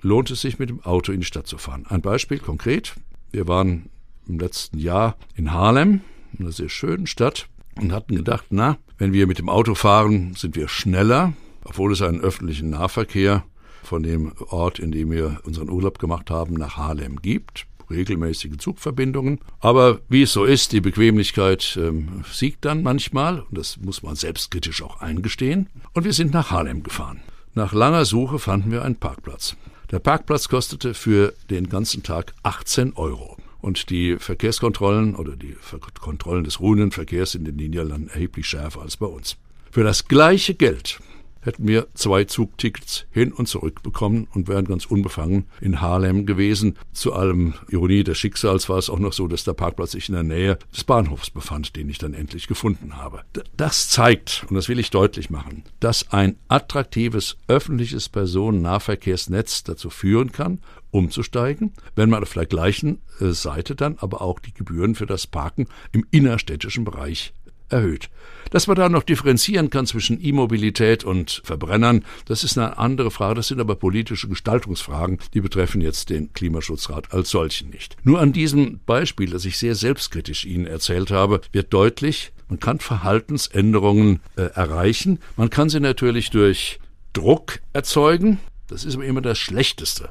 lohnt 0.03 0.31
es 0.31 0.43
sich 0.43 0.59
mit 0.59 0.69
dem 0.69 0.85
Auto 0.85 1.13
in 1.13 1.21
die 1.21 1.27
Stadt 1.27 1.47
zu 1.47 1.57
fahren? 1.57 1.87
Ein 1.89 2.03
Beispiel 2.03 2.39
konkret. 2.39 2.95
Wir 3.33 3.49
waren 3.49 3.89
im 4.29 4.39
letzten 4.39 4.79
Jahr 4.79 5.17
in 5.35 5.53
Haarlem, 5.53 6.03
einer 6.39 6.53
sehr 6.53 6.69
schönen 6.69 7.07
Stadt, 7.07 7.49
und 7.77 7.93
hatten 7.93 8.17
gedacht, 8.17 8.47
na, 8.51 8.77
wenn 8.99 9.15
wir 9.15 9.27
mit 9.27 9.39
dem 9.39 9.49
Auto 9.49 9.75
fahren, 9.75 10.35
sind 10.37 10.57
wir 10.57 10.69
schneller, 10.69 11.33
obwohl 11.65 11.93
es 11.93 12.03
einen 12.03 12.21
öffentlichen 12.21 12.71
Nahverkehr 12.71 13.45
von 13.83 14.03
dem 14.03 14.33
Ort, 14.49 14.79
in 14.79 14.93
dem 14.93 15.11
wir 15.11 15.41
unseren 15.45 15.71
Urlaub 15.71 15.99
gemacht 15.99 16.31
haben, 16.31 16.55
nach 16.55 16.77
Haarlem 16.77 17.21
gibt 17.23 17.67
regelmäßige 17.91 18.57
Zugverbindungen. 18.59 19.41
Aber 19.59 20.01
wie 20.09 20.23
es 20.23 20.33
so 20.33 20.45
ist, 20.45 20.73
die 20.73 20.81
Bequemlichkeit 20.81 21.79
ähm, 21.81 22.25
siegt 22.31 22.65
dann 22.65 22.83
manchmal, 22.83 23.41
und 23.41 23.59
das 23.59 23.77
muss 23.79 24.03
man 24.03 24.15
selbstkritisch 24.15 24.83
auch 24.83 25.01
eingestehen. 25.01 25.69
Und 25.93 26.05
wir 26.05 26.13
sind 26.13 26.33
nach 26.33 26.51
Haarlem 26.51 26.83
gefahren. 26.83 27.21
Nach 27.55 27.73
langer 27.73 28.05
Suche 28.05 28.39
fanden 28.39 28.71
wir 28.71 28.85
einen 28.85 28.97
Parkplatz. 28.97 29.57
Der 29.91 29.99
Parkplatz 29.99 30.49
kostete 30.49 30.95
für 30.95 31.35
den 31.51 31.69
ganzen 31.69 32.03
Tag 32.03 32.33
18 32.45 32.95
Euro. 32.95 33.37
Und 33.61 33.91
die 33.91 34.17
Verkehrskontrollen 34.17 35.17
oder 35.17 35.37
die 35.37 35.57
Kontrollen 36.01 36.45
des 36.45 36.61
ruhenden 36.61 36.93
Verkehrs 36.93 37.35
in 37.35 37.45
den 37.45 37.57
Niederlanden 37.57 38.09
erheblich 38.09 38.47
schärfer 38.47 38.81
als 38.81 38.97
bei 38.97 39.07
uns. 39.07 39.37
Für 39.71 39.85
das 39.85 40.09
gleiche 40.09 40.55
Geld 40.55 41.01
hätten 41.41 41.67
wir 41.67 41.89
zwei 41.95 42.25
Zugtickets 42.25 43.07
hin 43.11 43.33
und 43.33 43.47
zurück 43.47 43.83
bekommen 43.83 44.29
und 44.35 44.49
wären 44.49 44.65
ganz 44.65 44.87
unbefangen 44.87 45.47
in 45.61 45.81
Haarlem 45.81 46.27
gewesen. 46.27 46.77
Zu 46.93 47.13
allem 47.13 47.55
Ironie 47.69 48.05
des 48.05 48.19
Schicksals 48.19 48.69
war 48.69 48.79
es 48.79 48.91
auch 48.91 48.99
noch 48.99 49.13
so, 49.13 49.27
dass 49.27 49.45
der 49.45 49.55
Parkplatz 49.55 49.93
sich 49.93 50.09
in 50.09 50.15
der 50.15 50.23
Nähe 50.25 50.59
des 50.75 50.85
Bahnhofs 50.85 51.31
befand, 51.31 51.77
den 51.77 51.89
ich 51.89 51.99
dann 51.99 52.15
endlich 52.15 52.47
gefunden 52.47 52.97
habe. 52.97 53.23
Das 53.57 53.89
zeigt, 53.89 54.47
und 54.49 54.57
das 54.57 54.69
will 54.69 54.79
ich 54.79 54.91
deutlich 54.91 55.31
machen, 55.31 55.65
dass 55.81 56.13
ein 56.13 56.37
attraktives 56.49 57.37
öffentliches 57.49 58.09
Personennahverkehrsnetz 58.09 59.65
dazu 59.65 59.91
führen 59.91 60.33
kann, 60.33 60.61
umzusteigen, 60.91 61.73
wenn 61.95 62.11
man 62.11 62.23
auf 62.23 62.33
der 62.35 62.47
gleichen 62.47 63.01
äh, 63.21 63.31
Seite 63.31 63.75
dann 63.75 63.97
aber 64.01 64.23
auch 64.23 64.41
die 64.41 64.53
Gebühren 64.53 64.95
für 64.95 65.07
das 65.07 65.27
Parken 65.27 65.69
im 65.93 66.05
innerstädtischen 66.11 66.85
Bereich 66.85 67.33
erhöht. 67.71 68.11
Dass 68.51 68.67
man 68.67 68.77
da 68.77 68.89
noch 68.89 69.05
differenzieren 69.05 69.71
kann 69.71 69.87
zwischen 69.87 70.23
E-Mobilität 70.23 71.05
und 71.05 71.41
Verbrennern, 71.45 72.05
das 72.25 72.43
ist 72.43 72.59
eine 72.59 72.79
andere 72.79 73.11
Frage. 73.13 73.37
Das 73.37 73.49
sind 73.49 73.61
aber 73.61 73.77
politische 73.77 74.29
Gestaltungsfragen, 74.29 75.19
die 75.35 75.41
betreffen 75.41 75.81
jetzt 75.81 76.11
den 76.11 76.33
Klimaschutzrat 76.33 77.13
als 77.13 77.31
solchen 77.31 77.71
nicht. 77.71 77.97
Nur 78.03 78.21
an 78.21 78.33
diesem 78.33 78.81
Beispiel, 78.85 79.31
das 79.31 79.45
ich 79.45 79.57
sehr 79.57 79.77
selbstkritisch 79.77 80.45
Ihnen 80.45 80.67
erzählt 80.67 81.13
habe, 81.13 81.41
wird 81.53 81.73
deutlich, 81.73 82.33
man 82.49 82.59
kann 82.59 82.81
Verhaltensänderungen 82.81 84.19
äh, 84.35 84.43
erreichen. 84.43 85.21
Man 85.37 85.51
kann 85.51 85.71
sie 85.71 85.79
natürlich 85.79 86.31
durch 86.31 86.81
Druck 87.13 87.61
erzeugen. 87.73 88.41
Das 88.67 88.85
ist 88.85 88.97
immer 88.97 89.21
das 89.21 89.39
Schlechteste. 89.39 90.11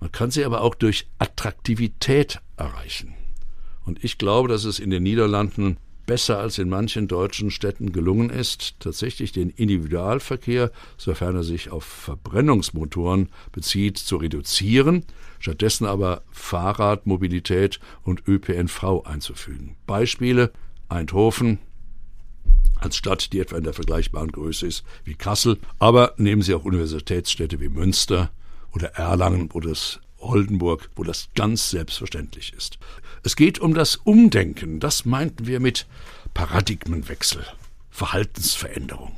Man 0.00 0.10
kann 0.10 0.30
sie 0.30 0.44
aber 0.44 0.62
auch 0.62 0.74
durch 0.74 1.06
Attraktivität 1.18 2.40
erreichen. 2.56 3.14
Und 3.84 4.02
ich 4.02 4.16
glaube, 4.16 4.48
dass 4.48 4.64
es 4.64 4.78
in 4.78 4.88
den 4.88 5.02
Niederlanden 5.02 5.76
besser 6.06 6.38
als 6.38 6.58
in 6.58 6.68
manchen 6.68 7.08
deutschen 7.08 7.50
Städten 7.50 7.92
gelungen 7.92 8.30
ist, 8.30 8.74
tatsächlich 8.80 9.32
den 9.32 9.50
Individualverkehr, 9.50 10.70
sofern 10.96 11.36
er 11.36 11.44
sich 11.44 11.70
auf 11.70 11.84
Verbrennungsmotoren 11.84 13.28
bezieht, 13.52 13.98
zu 13.98 14.16
reduzieren, 14.16 15.04
stattdessen 15.38 15.86
aber 15.86 16.22
Fahrradmobilität 16.30 17.80
und 18.02 18.26
ÖPNV 18.26 19.04
einzufügen. 19.04 19.76
Beispiele 19.86 20.52
Eindhoven, 20.88 21.58
als 22.76 22.96
Stadt, 22.96 23.32
die 23.32 23.40
etwa 23.40 23.56
in 23.56 23.64
der 23.64 23.72
vergleichbaren 23.72 24.30
Größe 24.30 24.66
ist 24.66 24.84
wie 25.04 25.14
Kassel, 25.14 25.58
aber 25.78 26.14
nehmen 26.16 26.42
Sie 26.42 26.54
auch 26.54 26.64
Universitätsstädte 26.64 27.60
wie 27.60 27.68
Münster 27.68 28.30
oder 28.72 28.88
Erlangen 28.88 29.50
oder 29.52 29.70
das 29.70 30.00
Oldenburg, 30.24 30.90
wo 30.96 31.04
das 31.04 31.28
ganz 31.34 31.70
selbstverständlich 31.70 32.52
ist. 32.56 32.78
Es 33.22 33.36
geht 33.36 33.58
um 33.58 33.74
das 33.74 33.96
Umdenken, 33.96 34.80
das 34.80 35.04
meinten 35.04 35.46
wir 35.46 35.60
mit 35.60 35.86
Paradigmenwechsel, 36.34 37.44
Verhaltensveränderung. 37.90 39.16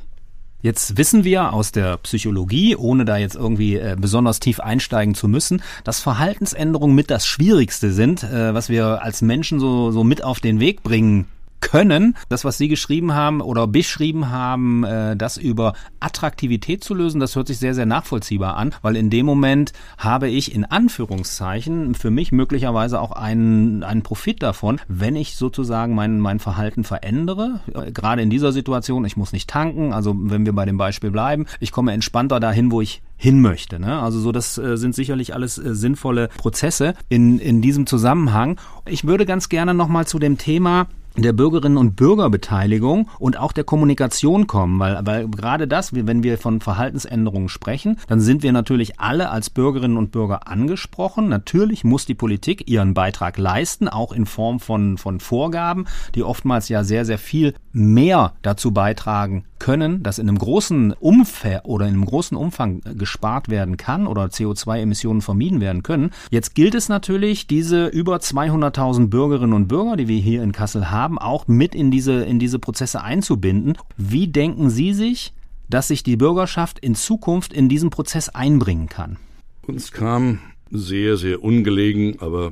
Jetzt 0.61 0.97
wissen 0.97 1.23
wir 1.23 1.53
aus 1.53 1.71
der 1.71 1.97
Psychologie, 1.97 2.75
ohne 2.75 3.05
da 3.05 3.17
jetzt 3.17 3.35
irgendwie 3.35 3.75
äh, 3.75 3.95
besonders 3.97 4.39
tief 4.39 4.59
einsteigen 4.59 5.13
zu 5.13 5.27
müssen, 5.27 5.61
dass 5.83 5.99
Verhaltensänderungen 5.99 6.95
mit 6.95 7.11
das 7.11 7.27
Schwierigste 7.27 7.91
sind, 7.91 8.23
äh, 8.23 8.53
was 8.53 8.67
wir 8.67 9.03
als 9.03 9.21
Menschen 9.21 9.59
so, 9.59 9.91
so 9.91 10.03
mit 10.03 10.23
auf 10.23 10.39
den 10.39 10.59
Weg 10.59 10.81
bringen 10.83 11.27
können, 11.59 12.15
das, 12.29 12.45
was 12.45 12.57
Sie 12.57 12.67
geschrieben 12.67 13.13
haben 13.13 13.41
oder 13.41 13.67
beschrieben 13.67 14.29
haben, 14.29 14.83
äh, 14.83 15.15
das 15.15 15.37
über 15.37 15.73
Attraktivität 15.99 16.83
zu 16.83 16.93
lösen, 16.93 17.19
das 17.19 17.35
hört 17.35 17.47
sich 17.47 17.57
sehr, 17.57 17.73
sehr 17.73 17.85
nachvollziehbar 17.85 18.57
an, 18.57 18.73
weil 18.81 18.95
in 18.95 19.09
dem 19.09 19.25
Moment 19.25 19.73
habe 19.97 20.29
ich 20.29 20.53
in 20.53 20.65
Anführungszeichen 20.65 21.95
für 21.95 22.11
mich 22.11 22.31
möglicherweise 22.31 23.01
auch 23.01 23.11
einen, 23.11 23.83
einen 23.83 24.03
Profit 24.03 24.41
davon, 24.43 24.79
wenn 24.87 25.15
ich 25.15 25.35
sozusagen 25.35 25.95
mein, 25.95 26.19
mein 26.19 26.39
Verhalten 26.39 26.83
verändere. 26.83 27.59
Äh, 27.73 27.91
gerade 27.91 28.21
in 28.21 28.29
dieser 28.29 28.51
Situation, 28.51 29.05
ich 29.05 29.17
muss 29.17 29.33
nicht 29.33 29.49
tanken, 29.49 29.93
also 29.93 30.15
wenn 30.17 30.45
wir 30.45 30.53
bei 30.53 30.65
dem 30.65 30.77
Beispiel 30.77 31.11
bleiben, 31.11 31.45
ich 31.59 31.71
komme 31.71 31.93
entspannter 31.93 32.39
dahin, 32.39 32.71
wo 32.71 32.81
ich 32.81 33.01
hin 33.17 33.41
möchte. 33.41 33.79
Ne? 33.79 33.99
Also 33.99 34.19
so, 34.19 34.31
das 34.31 34.57
äh, 34.57 34.77
sind 34.77 34.93
sicherlich 34.93 35.33
alles 35.33 35.55
sinnvolle 35.55 36.29
Prozesse 36.37 36.93
in, 37.09 37.39
in 37.39 37.61
diesem 37.61 37.87
Zusammenhang. 37.87 38.59
Ich 38.85 39.05
würde 39.05 39.25
ganz 39.25 39.49
gerne 39.49 39.73
nochmal 39.73 40.05
zu 40.05 40.19
dem 40.19 40.37
Thema 40.37 40.87
der 41.17 41.33
Bürgerinnen 41.33 41.77
und 41.77 41.95
Bürgerbeteiligung 41.95 43.09
und 43.19 43.37
auch 43.37 43.51
der 43.51 43.63
Kommunikation 43.63 44.47
kommen, 44.47 44.79
weil, 44.79 44.99
weil 45.05 45.27
gerade 45.27 45.67
das, 45.67 45.93
wenn 45.93 46.23
wir 46.23 46.37
von 46.37 46.61
Verhaltensänderungen 46.61 47.49
sprechen, 47.49 47.97
dann 48.07 48.19
sind 48.19 48.43
wir 48.43 48.51
natürlich 48.51 48.99
alle 48.99 49.29
als 49.29 49.49
Bürgerinnen 49.49 49.97
und 49.97 50.11
Bürger 50.11 50.47
angesprochen. 50.47 51.27
Natürlich 51.27 51.83
muss 51.83 52.05
die 52.05 52.15
Politik 52.15 52.69
ihren 52.69 52.93
Beitrag 52.93 53.37
leisten, 53.37 53.87
auch 53.87 54.11
in 54.11 54.25
Form 54.25 54.59
von, 54.59 54.97
von 54.97 55.19
Vorgaben, 55.19 55.85
die 56.15 56.23
oftmals 56.23 56.69
ja 56.69 56.83
sehr, 56.83 57.05
sehr 57.05 57.17
viel 57.17 57.53
mehr 57.71 58.33
dazu 58.41 58.71
beitragen 58.71 59.45
können, 59.59 60.03
dass 60.03 60.19
in 60.19 60.27
einem 60.27 60.37
großen 60.37 60.93
Umfang 60.93 61.59
oder 61.63 61.87
in 61.87 61.93
einem 61.93 62.05
großen 62.05 62.37
Umfang 62.37 62.81
gespart 62.95 63.49
werden 63.49 63.77
kann 63.77 64.07
oder 64.07 64.25
CO2-Emissionen 64.25 65.21
vermieden 65.21 65.61
werden 65.61 65.83
können. 65.83 66.11
Jetzt 66.29 66.55
gilt 66.55 66.75
es 66.75 66.89
natürlich, 66.89 67.47
diese 67.47 67.87
über 67.87 68.17
200.000 68.17 69.07
Bürgerinnen 69.07 69.53
und 69.53 69.67
Bürger, 69.67 69.95
die 69.95 70.07
wir 70.07 70.19
hier 70.19 70.43
in 70.43 70.51
Kassel 70.51 70.89
haben, 70.91 71.06
haben, 71.07 71.17
auch 71.17 71.47
mit 71.47 71.73
in 71.73 71.89
diese, 71.89 72.25
in 72.25 72.37
diese 72.37 72.59
Prozesse 72.59 73.01
einzubinden. 73.01 73.77
Wie 73.95 74.27
denken 74.27 74.69
Sie 74.69 74.93
sich, 74.93 75.33
dass 75.69 75.87
sich 75.87 76.03
die 76.03 76.17
Bürgerschaft 76.17 76.79
in 76.79 76.95
Zukunft 76.95 77.53
in 77.53 77.69
diesen 77.69 77.89
Prozess 77.89 78.27
einbringen 78.27 78.89
kann? 78.89 79.17
Uns 79.65 79.93
kam 79.93 80.39
sehr, 80.69 81.15
sehr 81.15 81.43
ungelegen, 81.43 82.19
aber 82.19 82.51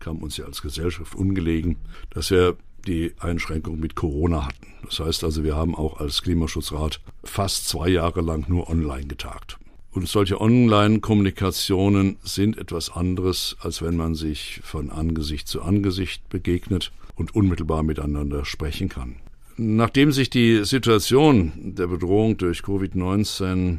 kam 0.00 0.18
uns 0.18 0.36
ja 0.36 0.44
als 0.44 0.60
Gesellschaft 0.60 1.14
ungelegen, 1.14 1.76
dass 2.10 2.30
wir 2.30 2.56
die 2.86 3.14
Einschränkung 3.20 3.80
mit 3.80 3.94
Corona 3.94 4.46
hatten. 4.46 4.66
Das 4.84 5.00
heißt 5.00 5.24
also, 5.24 5.44
wir 5.44 5.56
haben 5.56 5.74
auch 5.74 5.98
als 5.98 6.20
Klimaschutzrat 6.20 7.00
fast 7.22 7.68
zwei 7.68 7.88
Jahre 7.88 8.20
lang 8.20 8.44
nur 8.48 8.68
online 8.68 9.06
getagt. 9.06 9.56
Und 9.92 10.08
solche 10.08 10.38
Online-Kommunikationen 10.40 12.18
sind 12.22 12.58
etwas 12.58 12.90
anderes, 12.90 13.56
als 13.60 13.80
wenn 13.80 13.96
man 13.96 14.14
sich 14.14 14.60
von 14.62 14.90
Angesicht 14.90 15.48
zu 15.48 15.62
Angesicht 15.62 16.28
begegnet 16.28 16.92
und 17.16 17.34
unmittelbar 17.34 17.82
miteinander 17.82 18.44
sprechen 18.44 18.88
kann. 18.88 19.16
Nachdem 19.56 20.10
sich 20.10 20.30
die 20.30 20.64
Situation 20.64 21.52
der 21.76 21.86
Bedrohung 21.86 22.36
durch 22.36 22.60
Covid-19 22.60 23.78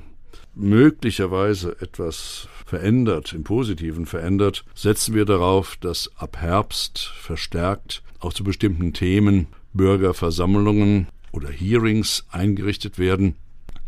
möglicherweise 0.56 1.76
etwas 1.82 2.48
verändert, 2.66 3.34
im 3.34 3.44
Positiven 3.44 4.06
verändert, 4.06 4.64
setzen 4.74 5.14
wir 5.14 5.26
darauf, 5.26 5.76
dass 5.78 6.10
ab 6.16 6.38
Herbst 6.38 7.00
verstärkt 7.00 8.04
auch 8.20 8.34
zu 8.34 8.44
bestimmten 8.44 8.94
Themen 8.94 9.48
Bürgerversammlungen 9.74 11.08
oder 11.32 11.50
Hearings 11.50 12.26
eingerichtet 12.32 12.98
werden. 12.98 13.36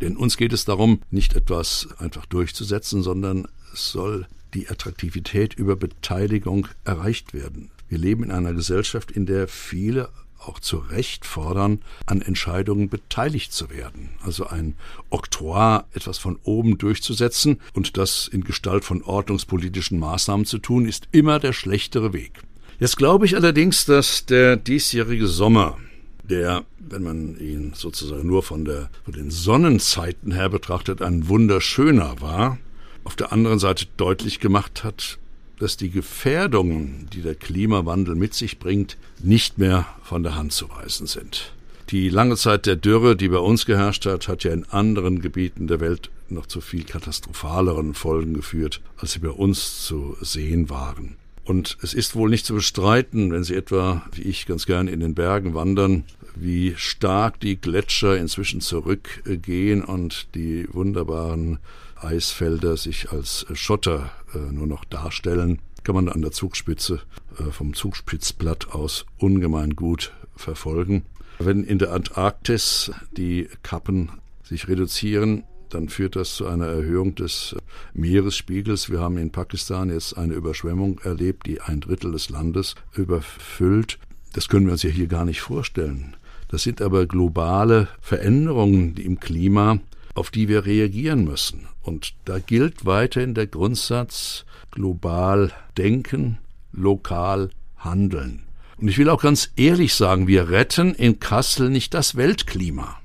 Denn 0.01 0.17
uns 0.17 0.37
geht 0.37 0.53
es 0.53 0.65
darum, 0.65 1.01
nicht 1.09 1.35
etwas 1.35 1.87
einfach 1.97 2.25
durchzusetzen, 2.25 3.01
sondern 3.01 3.47
es 3.73 3.91
soll 3.91 4.27
die 4.53 4.69
Attraktivität 4.69 5.53
über 5.53 5.75
Beteiligung 5.75 6.67
erreicht 6.83 7.33
werden. 7.33 7.71
Wir 7.89 7.97
leben 7.97 8.23
in 8.23 8.31
einer 8.31 8.53
Gesellschaft, 8.53 9.11
in 9.11 9.25
der 9.25 9.47
viele 9.47 10.09
auch 10.39 10.59
zu 10.59 10.77
Recht 10.77 11.25
fordern, 11.25 11.81
an 12.05 12.21
Entscheidungen 12.21 12.89
beteiligt 12.89 13.53
zu 13.53 13.69
werden. 13.69 14.09
Also 14.23 14.47
ein 14.47 14.75
Oktroi, 15.09 15.81
etwas 15.93 16.17
von 16.17 16.39
oben 16.43 16.77
durchzusetzen 16.77 17.59
und 17.73 17.97
das 17.97 18.27
in 18.27 18.43
Gestalt 18.43 18.85
von 18.85 19.01
ordnungspolitischen 19.01 19.99
Maßnahmen 19.99 20.45
zu 20.45 20.59
tun, 20.59 20.87
ist 20.87 21.07
immer 21.11 21.39
der 21.39 21.53
schlechtere 21.53 22.13
Weg. 22.13 22.41
Jetzt 22.79 22.97
glaube 22.97 23.25
ich 23.25 23.35
allerdings, 23.35 23.85
dass 23.85 24.25
der 24.25 24.55
diesjährige 24.55 25.27
Sommer, 25.27 25.77
der, 26.23 26.63
wenn 26.77 27.03
man 27.03 27.39
ihn 27.39 27.73
sozusagen 27.73 28.27
nur 28.27 28.43
von, 28.43 28.65
der, 28.65 28.89
von 29.03 29.13
den 29.13 29.31
Sonnenzeiten 29.31 30.31
her 30.31 30.49
betrachtet, 30.49 31.01
ein 31.01 31.27
wunderschöner 31.27 32.21
war, 32.21 32.59
auf 33.03 33.15
der 33.15 33.31
anderen 33.31 33.57
Seite 33.57 33.87
deutlich 33.97 34.39
gemacht 34.39 34.83
hat, 34.83 35.17
dass 35.59 35.77
die 35.77 35.89
Gefährdungen, 35.89 37.07
die 37.13 37.21
der 37.21 37.35
Klimawandel 37.35 38.15
mit 38.15 38.33
sich 38.33 38.59
bringt, 38.59 38.97
nicht 39.21 39.57
mehr 39.57 39.85
von 40.03 40.23
der 40.23 40.35
Hand 40.35 40.53
zu 40.53 40.69
weisen 40.69 41.07
sind. 41.07 41.53
Die 41.89 42.09
lange 42.09 42.35
Zeit 42.35 42.65
der 42.65 42.75
Dürre, 42.75 43.15
die 43.15 43.29
bei 43.29 43.37
uns 43.37 43.65
geherrscht 43.65 44.05
hat, 44.05 44.27
hat 44.27 44.43
ja 44.43 44.51
in 44.51 44.65
anderen 44.65 45.21
Gebieten 45.21 45.67
der 45.67 45.79
Welt 45.79 46.09
noch 46.29 46.45
zu 46.45 46.59
viel 46.59 46.83
katastrophaleren 46.83 47.93
Folgen 47.93 48.33
geführt, 48.33 48.81
als 48.97 49.13
sie 49.13 49.19
bei 49.19 49.29
uns 49.29 49.85
zu 49.85 50.17
sehen 50.21 50.69
waren. 50.69 51.15
Und 51.45 51.77
es 51.81 51.93
ist 51.93 52.15
wohl 52.15 52.29
nicht 52.29 52.45
zu 52.45 52.55
bestreiten, 52.55 53.31
wenn 53.31 53.45
Sie 53.45 53.55
etwa, 53.55 54.03
wie 54.11 54.23
ich 54.23 54.47
ganz 54.47 54.65
gern 54.65 54.89
in 54.89 54.99
den 54.99 55.15
Bergen 55.15 55.53
wandern, 55.53 56.03
wie 56.35 56.73
stark 56.75 57.39
die 57.39 57.55
Gletscher 57.55 58.17
inzwischen 58.17 58.59
zurückgehen 58.59 59.81
und 59.81 60.27
die 60.35 60.67
wunderbaren 60.73 61.59
Eisfelder 62.03 62.77
sich 62.77 63.11
als 63.11 63.45
Schotter 63.53 64.11
äh, 64.33 64.37
nur 64.37 64.67
noch 64.67 64.85
darstellen, 64.85 65.59
kann 65.83 65.95
man 65.95 66.09
an 66.09 66.21
der 66.21 66.31
Zugspitze 66.31 67.01
äh, 67.39 67.51
vom 67.51 67.73
Zugspitzblatt 67.73 68.73
aus 68.73 69.05
ungemein 69.17 69.75
gut 69.75 70.13
verfolgen. 70.35 71.03
Wenn 71.39 71.63
in 71.63 71.79
der 71.79 71.93
Antarktis 71.93 72.91
die 73.11 73.47
Kappen 73.63 74.09
sich 74.43 74.67
reduzieren, 74.67 75.43
dann 75.69 75.89
führt 75.89 76.15
das 76.15 76.35
zu 76.35 76.47
einer 76.47 76.67
Erhöhung 76.67 77.15
des 77.15 77.55
Meeresspiegels. 77.93 78.89
Wir 78.89 78.99
haben 78.99 79.17
in 79.17 79.31
Pakistan 79.31 79.89
jetzt 79.89 80.17
eine 80.17 80.33
Überschwemmung 80.33 80.99
erlebt, 80.99 81.45
die 81.45 81.61
ein 81.61 81.81
Drittel 81.81 82.11
des 82.13 82.29
Landes 82.29 82.75
überfüllt. 82.95 83.99
Das 84.33 84.49
können 84.49 84.65
wir 84.65 84.73
uns 84.73 84.83
ja 84.83 84.89
hier 84.89 85.07
gar 85.07 85.25
nicht 85.25 85.41
vorstellen. 85.41 86.15
Das 86.49 86.63
sind 86.63 86.81
aber 86.81 87.05
globale 87.05 87.89
Veränderungen 88.01 88.95
im 88.95 89.19
Klima, 89.19 89.79
auf 90.15 90.31
die 90.31 90.47
wir 90.47 90.65
reagieren 90.65 91.25
müssen. 91.25 91.67
Und 91.87 92.15
da 92.25 92.37
gilt 92.39 92.85
weiterhin 92.85 93.33
der 93.33 93.47
Grundsatz 93.47 94.43
global 94.71 95.53
denken, 95.77 96.37
lokal 96.73 97.49
handeln. 97.77 98.43
Und 98.75 98.89
ich 98.89 98.97
will 98.97 99.09
auch 99.09 99.21
ganz 99.21 99.51
ehrlich 99.55 99.93
sagen, 99.93 100.27
wir 100.27 100.49
retten 100.49 100.93
in 100.93 101.21
Kassel 101.21 101.69
nicht 101.69 101.93
das 101.93 102.17
Weltklima. 102.17 102.99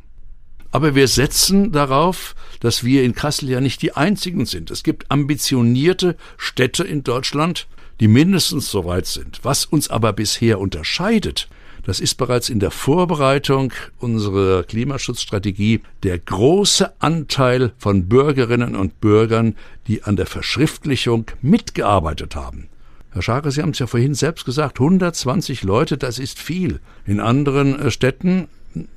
Aber 0.72 0.96
wir 0.96 1.06
setzen 1.06 1.70
darauf, 1.70 2.34
dass 2.58 2.82
wir 2.82 3.04
in 3.04 3.14
Kassel 3.14 3.50
ja 3.50 3.60
nicht 3.60 3.82
die 3.82 3.94
einzigen 3.94 4.46
sind. 4.46 4.72
Es 4.72 4.82
gibt 4.82 5.12
ambitionierte 5.12 6.16
Städte 6.36 6.82
in 6.82 7.04
Deutschland, 7.04 7.68
die 8.00 8.08
mindestens 8.08 8.68
so 8.68 8.84
weit 8.84 9.06
sind. 9.06 9.38
Was 9.44 9.64
uns 9.64 9.90
aber 9.90 10.12
bisher 10.12 10.58
unterscheidet, 10.58 11.48
das 11.84 12.00
ist 12.00 12.14
bereits 12.14 12.48
in 12.48 12.60
der 12.60 12.70
Vorbereitung 12.70 13.72
unserer 13.98 14.62
Klimaschutzstrategie 14.62 15.80
der 16.02 16.18
große 16.18 16.92
Anteil 17.00 17.72
von 17.78 18.08
Bürgerinnen 18.08 18.76
und 18.76 19.00
Bürgern, 19.00 19.56
die 19.88 20.04
an 20.04 20.16
der 20.16 20.26
Verschriftlichung 20.26 21.26
mitgearbeitet 21.40 22.36
haben. 22.36 22.68
Herr 23.10 23.22
Scharke, 23.22 23.50
Sie 23.50 23.60
haben 23.60 23.70
es 23.70 23.78
ja 23.78 23.86
vorhin 23.86 24.14
selbst 24.14 24.44
gesagt, 24.46 24.80
120 24.80 25.64
Leute, 25.64 25.98
das 25.98 26.18
ist 26.18 26.38
viel. 26.38 26.80
In 27.04 27.20
anderen 27.20 27.78
äh, 27.78 27.90
Städten, 27.90 28.48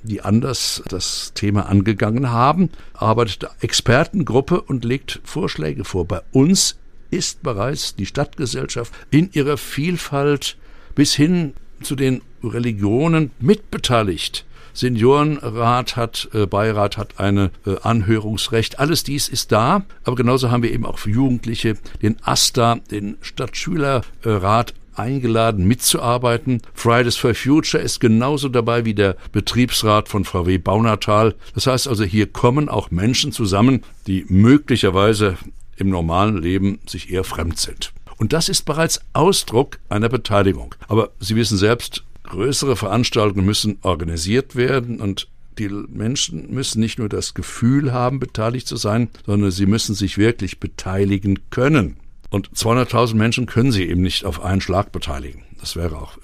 die 0.04 0.22
anders 0.22 0.82
das 0.88 1.34
Thema 1.34 1.68
angegangen 1.68 2.32
haben, 2.32 2.70
arbeitet 2.94 3.50
Expertengruppe 3.60 4.62
und 4.62 4.86
legt 4.86 5.20
Vorschläge 5.26 5.84
vor. 5.84 6.06
Bei 6.06 6.22
uns 6.32 6.78
ist 7.12 7.44
bereits 7.44 7.96
die 7.96 8.06
Stadtgesellschaft 8.06 8.94
in 9.12 9.32
ihrer 9.34 9.58
Vielfalt 9.58 10.58
bis 10.96 11.14
hin 11.14 11.54
zu 11.82 11.96
den 11.96 12.22
Religionen 12.44 13.32
mitbeteiligt. 13.40 14.46
Seniorenrat 14.76 15.96
hat, 15.96 16.30
äh, 16.34 16.46
Beirat 16.46 16.98
hat 16.98 17.20
eine 17.20 17.52
äh, 17.66 17.76
Anhörungsrecht. 17.82 18.78
Alles 18.80 19.04
dies 19.04 19.30
ist 19.30 19.52
da, 19.52 19.86
aber 20.04 20.16
genauso 20.18 20.52
haben 20.52 20.64
wir 20.64 20.72
eben 20.72 20.86
auch 20.86 21.00
für 21.00 21.12
Jugendliche 21.12 21.78
den 22.02 22.18
AStA, 22.24 22.76
den 22.92 23.18
Stadtschülerrat 23.22 24.74
eingeladen 24.94 25.66
mitzuarbeiten. 25.66 26.62
Fridays 26.74 27.16
for 27.16 27.34
Future 27.34 27.82
ist 27.82 28.00
genauso 28.00 28.50
dabei 28.50 28.86
wie 28.86 28.94
der 28.94 29.16
Betriebsrat 29.32 30.10
von 30.10 30.26
VW 30.26 30.58
Baunatal. 30.58 31.36
Das 31.54 31.68
heißt 31.68 31.88
also, 31.88 32.04
hier 32.04 32.28
kommen 32.28 32.70
auch 32.70 32.92
Menschen 32.92 33.32
zusammen, 33.32 33.84
die 34.08 34.26
möglicherweise 34.28 35.38
im 35.78 35.90
normalen 35.90 36.38
Leben 36.38 36.80
sich 36.86 37.12
eher 37.12 37.24
fremd 37.24 37.60
sind. 37.60 37.94
Und 38.18 38.34
das 38.34 38.50
ist 38.50 38.64
bereits 38.64 39.02
Ausdruck 39.14 39.80
einer 39.90 40.10
Beteiligung. 40.10 40.76
Aber 40.88 41.12
Sie 41.20 41.36
wissen 41.36 41.58
selbst, 41.58 42.04
größere 42.24 42.76
Veranstaltungen 42.76 43.46
müssen 43.46 43.78
organisiert 43.82 44.56
werden 44.56 45.00
und 45.00 45.28
die 45.58 45.70
Menschen 45.70 46.54
müssen 46.54 46.82
nicht 46.82 47.00
nur 47.00 47.10
das 47.10 47.34
Gefühl 47.34 47.94
haben, 47.94 48.20
beteiligt 48.20 48.68
zu 48.68 48.76
sein, 48.76 49.10
sondern 49.26 49.52
sie 49.52 49.66
müssen 49.66 49.96
sich 49.96 50.18
wirklich 50.18 50.60
beteiligen 50.60 51.50
können. 51.50 51.98
Und 52.30 52.50
200.000 52.50 53.16
Menschen 53.16 53.46
können 53.46 53.72
sie 53.72 53.86
eben 53.86 54.02
nicht 54.02 54.26
auf 54.26 54.44
einen 54.44 54.60
Schlag 54.60 54.92
beteiligen. 54.92 55.44
Das 55.60 55.76
wäre 55.76 55.98
auch 55.98 56.18
äh, 56.18 56.22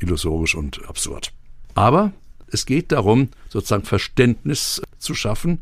illusorisch 0.00 0.54
und 0.54 0.88
absurd. 0.88 1.32
Aber 1.74 2.12
es 2.46 2.64
geht 2.64 2.92
darum, 2.92 3.28
sozusagen 3.48 3.84
Verständnis 3.84 4.80
zu 4.98 5.14
schaffen 5.14 5.60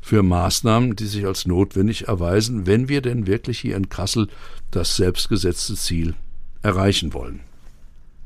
für 0.00 0.22
Maßnahmen, 0.22 0.96
die 0.96 1.06
sich 1.06 1.26
als 1.26 1.46
notwendig 1.46 2.08
erweisen, 2.08 2.66
wenn 2.66 2.88
wir 2.88 3.02
denn 3.02 3.26
wirklich 3.26 3.60
hier 3.60 3.76
in 3.76 3.88
Kassel 3.88 4.28
das 4.70 4.96
selbstgesetzte 4.96 5.74
Ziel 5.76 6.14
erreichen 6.62 7.12
wollen. 7.12 7.40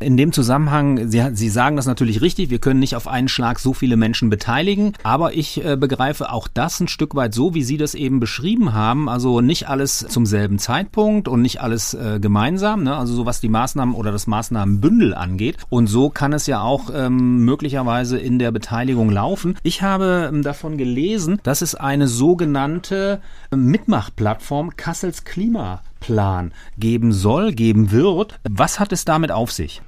In 0.05 0.17
dem 0.17 0.33
Zusammenhang, 0.33 1.09
Sie, 1.09 1.23
Sie 1.33 1.49
sagen 1.49 1.77
das 1.77 1.87
natürlich 1.87 2.21
richtig, 2.21 2.51
wir 2.51 2.59
können 2.59 2.81
nicht 2.81 2.95
auf 2.95 3.09
einen 3.09 3.29
Schlag 3.29 3.59
so 3.59 3.73
viele 3.73 3.97
Menschen 3.97 4.29
beteiligen, 4.29 4.93
aber 5.03 5.35
ich 5.35 5.65
äh, 5.65 5.77
begreife 5.77 6.31
auch 6.31 6.47
das 6.47 6.79
ein 6.81 6.89
Stück 6.89 7.15
weit 7.15 7.33
so, 7.33 7.55
wie 7.55 7.63
Sie 7.63 7.79
das 7.79 7.95
eben 7.95 8.21
beschrieben 8.21 8.75
haben, 8.75 9.09
also 9.09 9.41
nicht 9.41 9.69
alles 9.69 9.99
zum 10.09 10.27
selben 10.27 10.59
Zeitpunkt 10.59 11.27
und 11.27 11.41
nicht 11.43 11.61
alles 11.63 11.95
äh, 11.95 12.19
gemeinsam, 12.21 12.83
ne? 12.83 12.97
also 12.97 13.15
so 13.15 13.25
was 13.25 13.41
die 13.41 13.49
Maßnahmen 13.49 13.95
oder 13.95 14.13
das 14.13 14.27
Maßnahmenbündel 14.27 15.15
angeht. 15.15 15.57
Und 15.71 15.87
so 15.87 16.11
kann 16.11 16.33
es 16.33 16.47
ja 16.47 16.61
auch 16.61 16.91
ähm, 16.95 17.45
möglicherweise 17.45 18.19
in 18.19 18.39
der 18.39 18.53
Beteiligung 18.53 19.11
laufen. 19.11 19.57
Ich 19.63 19.83
habe 19.83 20.29
ähm, 20.33 20.43
davon 20.43 20.77
gelesen, 20.77 21.41
dass 21.43 21.63
es 21.63 21.75
eine 21.75 22.09
sogenannte 22.09 23.21
ähm, 23.51 23.67
Mitmachplattform 23.67 24.77
Kassels 24.77 25.25
Klima 25.25 25.83
Klimaplan 26.05 26.53
geben 26.79 27.13
soll, 27.13 27.53
geben 27.53 27.91
wird. 27.91 28.39
Was 28.49 28.81
hat 28.81 28.93
es 28.93 29.05
damit 29.05 29.31
auf 29.31 29.53
sich? 29.53 29.83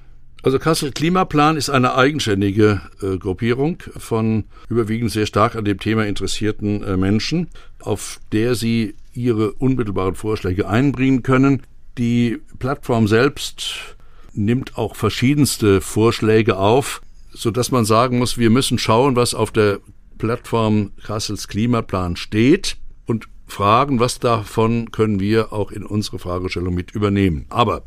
Also 0.46 0.60
Kassel 0.60 0.92
Klimaplan 0.92 1.56
ist 1.56 1.70
eine 1.70 1.96
eigenständige 1.96 2.80
äh, 3.02 3.18
Gruppierung 3.18 3.82
von 3.96 4.44
überwiegend 4.68 5.10
sehr 5.10 5.26
stark 5.26 5.56
an 5.56 5.64
dem 5.64 5.80
Thema 5.80 6.06
interessierten 6.06 6.84
äh, 6.84 6.96
Menschen, 6.96 7.48
auf 7.80 8.20
der 8.30 8.54
sie 8.54 8.94
ihre 9.12 9.50
unmittelbaren 9.54 10.14
Vorschläge 10.14 10.68
einbringen 10.68 11.24
können. 11.24 11.64
Die 11.98 12.38
Plattform 12.60 13.08
selbst 13.08 13.96
nimmt 14.34 14.78
auch 14.78 14.94
verschiedenste 14.94 15.80
Vorschläge 15.80 16.58
auf, 16.58 17.02
so 17.32 17.50
dass 17.50 17.72
man 17.72 17.84
sagen 17.84 18.18
muss, 18.18 18.38
wir 18.38 18.50
müssen 18.50 18.78
schauen, 18.78 19.16
was 19.16 19.34
auf 19.34 19.50
der 19.50 19.80
Plattform 20.16 20.92
Kassels 21.04 21.48
Klimaplan 21.48 22.14
steht 22.14 22.76
und 23.04 23.26
fragen, 23.48 23.98
was 23.98 24.20
davon 24.20 24.92
können 24.92 25.18
wir 25.18 25.52
auch 25.52 25.72
in 25.72 25.84
unsere 25.84 26.20
Fragestellung 26.20 26.72
mit 26.72 26.92
übernehmen. 26.92 27.46
Aber 27.48 27.82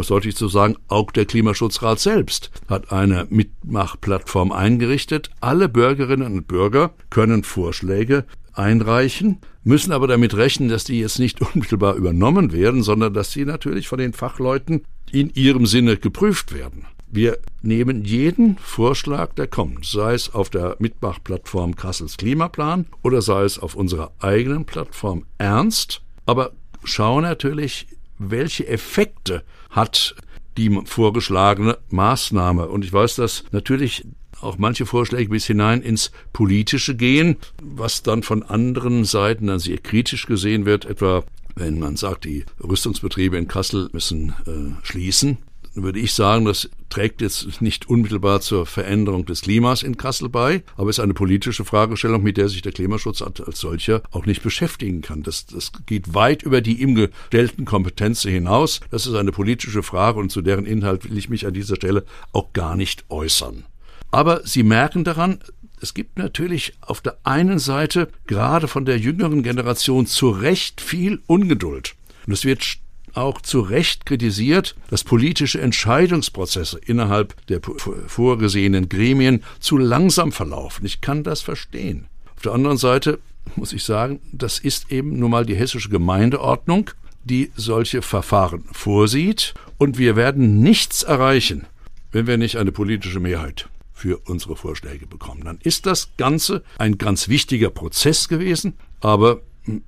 es 0.00 0.08
deutlich 0.08 0.36
zu 0.36 0.48
sagen, 0.48 0.76
auch 0.88 1.10
der 1.10 1.26
Klimaschutzrat 1.26 2.00
selbst 2.00 2.50
hat 2.68 2.92
eine 2.92 3.26
Mitmachplattform 3.28 4.52
eingerichtet. 4.52 5.30
Alle 5.40 5.68
Bürgerinnen 5.68 6.32
und 6.32 6.48
Bürger 6.48 6.94
können 7.10 7.44
Vorschläge 7.44 8.24
einreichen, 8.54 9.38
müssen 9.64 9.92
aber 9.92 10.06
damit 10.06 10.36
rechnen, 10.36 10.68
dass 10.68 10.84
die 10.84 11.00
jetzt 11.00 11.18
nicht 11.18 11.40
unmittelbar 11.54 11.94
übernommen 11.94 12.52
werden, 12.52 12.82
sondern 12.82 13.14
dass 13.14 13.32
sie 13.32 13.44
natürlich 13.44 13.88
von 13.88 13.98
den 13.98 14.12
Fachleuten 14.12 14.84
in 15.10 15.30
ihrem 15.34 15.66
Sinne 15.66 15.96
geprüft 15.96 16.54
werden. 16.54 16.86
Wir 17.14 17.38
nehmen 17.60 18.04
jeden 18.04 18.56
Vorschlag, 18.56 19.34
der 19.34 19.46
kommt, 19.46 19.84
sei 19.84 20.14
es 20.14 20.32
auf 20.32 20.48
der 20.48 20.76
Mitmachplattform 20.78 21.76
Kassels 21.76 22.16
Klimaplan 22.16 22.86
oder 23.02 23.20
sei 23.20 23.44
es 23.44 23.58
auf 23.58 23.74
unserer 23.74 24.12
eigenen 24.20 24.64
Plattform 24.64 25.26
ernst, 25.36 26.00
aber 26.24 26.52
schauen 26.84 27.24
natürlich, 27.24 27.86
welche 28.30 28.66
Effekte 28.66 29.42
hat 29.70 30.14
die 30.56 30.80
vorgeschlagene 30.84 31.78
Maßnahme. 31.90 32.68
Und 32.68 32.84
ich 32.84 32.92
weiß, 32.92 33.16
dass 33.16 33.44
natürlich 33.52 34.04
auch 34.40 34.58
manche 34.58 34.86
Vorschläge 34.86 35.30
bis 35.30 35.46
hinein 35.46 35.82
ins 35.82 36.10
Politische 36.32 36.96
gehen, 36.96 37.36
was 37.62 38.02
dann 38.02 38.22
von 38.22 38.42
anderen 38.42 39.04
Seiten 39.04 39.46
dann 39.46 39.60
sehr 39.60 39.78
kritisch 39.78 40.26
gesehen 40.26 40.66
wird, 40.66 40.84
etwa 40.84 41.24
wenn 41.54 41.78
man 41.78 41.96
sagt, 41.96 42.24
die 42.24 42.46
Rüstungsbetriebe 42.62 43.36
in 43.36 43.46
Kassel 43.46 43.90
müssen 43.92 44.30
äh, 44.46 44.86
schließen 44.86 45.38
würde 45.74 46.00
ich 46.00 46.12
sagen, 46.12 46.44
das 46.44 46.68
trägt 46.92 47.22
jetzt 47.22 47.62
nicht 47.62 47.88
unmittelbar 47.88 48.42
zur 48.42 48.66
Veränderung 48.66 49.24
des 49.24 49.40
Klimas 49.40 49.82
in 49.82 49.96
Kassel 49.96 50.28
bei, 50.28 50.62
aber 50.76 50.90
ist 50.90 51.00
eine 51.00 51.14
politische 51.14 51.64
Fragestellung, 51.64 52.22
mit 52.22 52.36
der 52.36 52.50
sich 52.50 52.60
der 52.60 52.72
Klimaschutz 52.72 53.22
als 53.22 53.58
solcher 53.58 54.02
auch 54.10 54.26
nicht 54.26 54.42
beschäftigen 54.42 55.00
kann. 55.00 55.22
Das, 55.22 55.46
das 55.46 55.72
geht 55.86 56.12
weit 56.12 56.42
über 56.42 56.60
die 56.60 56.82
ihm 56.82 56.94
gestellten 56.94 57.64
Kompetenzen 57.64 58.30
hinaus. 58.30 58.80
Das 58.90 59.06
ist 59.06 59.14
eine 59.14 59.32
politische 59.32 59.82
Frage 59.82 60.18
und 60.20 60.30
zu 60.30 60.42
deren 60.42 60.66
Inhalt 60.66 61.08
will 61.08 61.16
ich 61.16 61.30
mich 61.30 61.46
an 61.46 61.54
dieser 61.54 61.76
Stelle 61.76 62.04
auch 62.32 62.52
gar 62.52 62.76
nicht 62.76 63.06
äußern. 63.08 63.64
Aber 64.10 64.46
Sie 64.46 64.62
merken 64.62 65.02
daran, 65.04 65.38
es 65.80 65.94
gibt 65.94 66.18
natürlich 66.18 66.74
auf 66.82 67.00
der 67.00 67.16
einen 67.24 67.58
Seite 67.58 68.08
gerade 68.26 68.68
von 68.68 68.84
der 68.84 68.98
jüngeren 68.98 69.42
Generation 69.42 70.06
zu 70.06 70.28
Recht 70.28 70.82
viel 70.82 71.22
Ungeduld. 71.26 71.94
Und 72.26 72.34
es 72.34 72.44
wird 72.44 72.62
auch 73.14 73.40
zu 73.40 73.60
Recht 73.60 74.06
kritisiert, 74.06 74.74
dass 74.90 75.04
politische 75.04 75.60
Entscheidungsprozesse 75.60 76.80
innerhalb 76.84 77.34
der 77.46 77.60
vorgesehenen 78.06 78.88
Gremien 78.88 79.42
zu 79.60 79.76
langsam 79.78 80.32
verlaufen. 80.32 80.86
Ich 80.86 81.00
kann 81.00 81.22
das 81.24 81.40
verstehen. 81.40 82.06
Auf 82.36 82.42
der 82.42 82.52
anderen 82.52 82.78
Seite 82.78 83.18
muss 83.56 83.72
ich 83.72 83.84
sagen, 83.84 84.20
das 84.32 84.58
ist 84.58 84.90
eben 84.90 85.18
nun 85.18 85.30
mal 85.30 85.46
die 85.46 85.56
hessische 85.56 85.88
Gemeindeordnung, 85.88 86.90
die 87.24 87.50
solche 87.56 88.02
Verfahren 88.02 88.64
vorsieht. 88.72 89.54
Und 89.78 89.98
wir 89.98 90.16
werden 90.16 90.60
nichts 90.60 91.02
erreichen, 91.02 91.66
wenn 92.10 92.26
wir 92.26 92.36
nicht 92.36 92.56
eine 92.56 92.72
politische 92.72 93.20
Mehrheit 93.20 93.68
für 93.92 94.18
unsere 94.26 94.56
Vorschläge 94.56 95.06
bekommen. 95.06 95.44
Dann 95.44 95.58
ist 95.62 95.86
das 95.86 96.10
Ganze 96.16 96.64
ein 96.78 96.98
ganz 96.98 97.28
wichtiger 97.28 97.70
Prozess 97.70 98.28
gewesen, 98.28 98.74
aber 99.00 99.42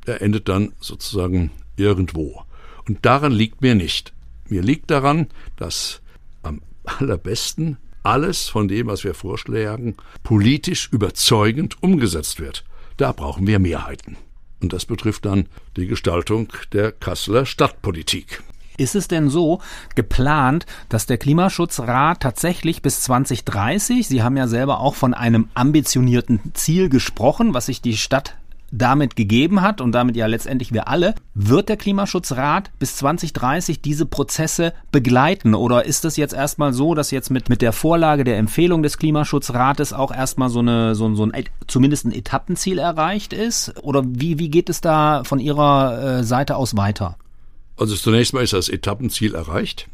er 0.06 0.22
endet 0.22 0.48
dann 0.48 0.72
sozusagen 0.80 1.50
irgendwo. 1.76 2.44
Und 2.88 3.04
daran 3.04 3.32
liegt 3.32 3.62
mir 3.62 3.74
nicht. 3.74 4.12
Mir 4.48 4.62
liegt 4.62 4.90
daran, 4.90 5.28
dass 5.56 6.00
am 6.42 6.60
allerbesten 6.84 7.78
alles 8.02 8.48
von 8.48 8.68
dem, 8.68 8.86
was 8.86 9.04
wir 9.04 9.14
vorschlagen, 9.14 9.96
politisch 10.22 10.88
überzeugend 10.92 11.82
umgesetzt 11.82 12.38
wird. 12.38 12.64
Da 12.96 13.12
brauchen 13.12 13.46
wir 13.46 13.58
Mehrheiten. 13.58 14.16
Und 14.60 14.72
das 14.72 14.84
betrifft 14.84 15.24
dann 15.24 15.48
die 15.76 15.86
Gestaltung 15.86 16.52
der 16.72 16.92
Kasseler 16.92 17.46
Stadtpolitik. 17.46 18.42
Ist 18.76 18.96
es 18.96 19.08
denn 19.08 19.30
so 19.30 19.60
geplant, 19.94 20.66
dass 20.88 21.06
der 21.06 21.16
Klimaschutzrat 21.16 22.20
tatsächlich 22.20 22.82
bis 22.82 23.02
2030, 23.02 24.08
Sie 24.08 24.22
haben 24.22 24.36
ja 24.36 24.48
selber 24.48 24.80
auch 24.80 24.96
von 24.96 25.14
einem 25.14 25.48
ambitionierten 25.54 26.40
Ziel 26.54 26.88
gesprochen, 26.88 27.54
was 27.54 27.66
sich 27.66 27.82
die 27.82 27.96
Stadt 27.96 28.36
damit 28.76 29.16
gegeben 29.16 29.62
hat 29.62 29.80
und 29.80 29.92
damit 29.92 30.16
ja 30.16 30.26
letztendlich 30.26 30.72
wir 30.72 30.88
alle, 30.88 31.14
wird 31.34 31.68
der 31.68 31.76
Klimaschutzrat 31.76 32.70
bis 32.78 32.96
2030 32.96 33.80
diese 33.80 34.06
Prozesse 34.06 34.72
begleiten? 34.90 35.54
Oder 35.54 35.84
ist 35.84 36.04
es 36.04 36.16
jetzt 36.16 36.34
erstmal 36.34 36.72
so, 36.72 36.94
dass 36.94 37.10
jetzt 37.10 37.30
mit, 37.30 37.48
mit 37.48 37.62
der 37.62 37.72
Vorlage 37.72 38.24
der 38.24 38.38
Empfehlung 38.38 38.82
des 38.82 38.98
Klimaschutzrates 38.98 39.92
auch 39.92 40.12
erstmal 40.12 40.48
so, 40.50 40.58
eine, 40.58 40.94
so, 40.94 41.14
so 41.14 41.24
ein 41.24 41.44
zumindest 41.66 42.06
ein 42.06 42.12
Etappenziel 42.12 42.78
erreicht 42.78 43.32
ist? 43.32 43.74
Oder 43.82 44.02
wie, 44.06 44.38
wie 44.38 44.50
geht 44.50 44.68
es 44.68 44.80
da 44.80 45.22
von 45.24 45.38
Ihrer 45.38 46.18
äh, 46.20 46.24
Seite 46.24 46.56
aus 46.56 46.76
weiter? 46.76 47.16
Also 47.76 47.94
zunächst 47.96 48.34
mal 48.34 48.42
ist 48.42 48.52
das 48.52 48.68
Etappenziel 48.68 49.34
erreicht. 49.34 49.88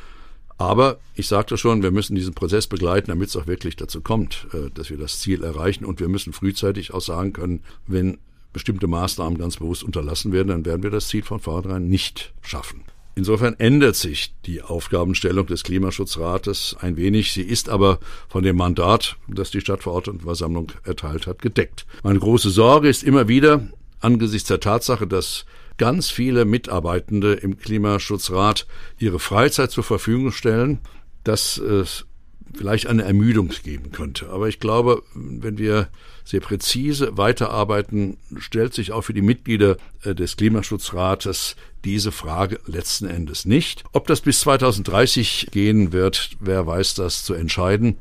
Aber 0.59 0.99
ich 1.14 1.27
sagte 1.27 1.57
schon, 1.57 1.83
wir 1.83 1.90
müssen 1.90 2.14
diesen 2.14 2.35
Prozess 2.35 2.66
begleiten, 2.66 3.11
damit 3.11 3.31
es 3.31 3.37
auch 3.37 3.47
wirklich 3.47 3.77
dazu 3.77 4.03
kommt, 4.03 4.47
äh, 4.53 4.71
dass 4.75 4.90
wir 4.90 4.99
das 4.99 5.19
Ziel 5.19 5.43
erreichen. 5.43 5.87
Und 5.87 6.01
wir 6.01 6.09
müssen 6.09 6.35
frühzeitig 6.35 6.93
auch 6.93 7.01
sagen 7.01 7.33
können, 7.33 7.62
wenn 7.87 8.19
bestimmte 8.52 8.86
Maßnahmen 8.86 9.38
ganz 9.38 9.56
bewusst 9.56 9.84
unterlassen 9.84 10.32
werden, 10.32 10.48
dann 10.48 10.64
werden 10.64 10.82
wir 10.82 10.90
das 10.90 11.08
Ziel 11.08 11.22
von 11.22 11.40
vornherein 11.40 11.88
nicht 11.88 12.32
schaffen. 12.42 12.82
Insofern 13.14 13.54
ändert 13.58 13.96
sich 13.96 14.34
die 14.46 14.62
Aufgabenstellung 14.62 15.46
des 15.46 15.62
Klimaschutzrates 15.64 16.76
ein 16.80 16.96
wenig. 16.96 17.32
Sie 17.32 17.42
ist 17.42 17.68
aber 17.68 17.98
von 18.28 18.42
dem 18.44 18.56
Mandat, 18.56 19.16
das 19.28 19.50
die 19.50 19.60
Stadtverordnetenversammlung 19.60 20.72
erteilt 20.84 21.26
hat, 21.26 21.42
gedeckt. 21.42 21.86
Meine 22.02 22.20
große 22.20 22.50
Sorge 22.50 22.88
ist 22.88 23.02
immer 23.02 23.28
wieder, 23.28 23.68
angesichts 24.00 24.48
der 24.48 24.60
Tatsache, 24.60 25.06
dass 25.06 25.44
ganz 25.76 26.10
viele 26.10 26.44
Mitarbeitende 26.44 27.34
im 27.34 27.58
Klimaschutzrat 27.58 28.66
ihre 28.98 29.18
Freizeit 29.18 29.70
zur 29.70 29.84
Verfügung 29.84 30.30
stellen, 30.30 30.78
dass 31.24 31.58
es 31.58 32.06
vielleicht 32.54 32.86
eine 32.86 33.02
Ermüdung 33.02 33.50
geben 33.62 33.92
könnte. 33.92 34.30
Aber 34.30 34.48
ich 34.48 34.60
glaube, 34.60 35.02
wenn 35.14 35.58
wir 35.58 35.88
sehr 36.24 36.40
präzise 36.40 37.16
weiterarbeiten, 37.16 38.16
stellt 38.38 38.74
sich 38.74 38.92
auch 38.92 39.02
für 39.02 39.14
die 39.14 39.22
Mitglieder 39.22 39.76
äh, 40.04 40.14
des 40.14 40.36
Klimaschutzrates 40.36 41.56
diese 41.84 42.12
Frage 42.12 42.60
letzten 42.66 43.06
Endes 43.06 43.46
nicht. 43.46 43.84
Ob 43.92 44.06
das 44.06 44.20
bis 44.20 44.40
2030 44.40 45.48
gehen 45.50 45.92
wird, 45.92 46.30
wer 46.40 46.66
weiß 46.66 46.94
das 46.94 47.24
zu 47.24 47.34
entscheiden. 47.34 47.96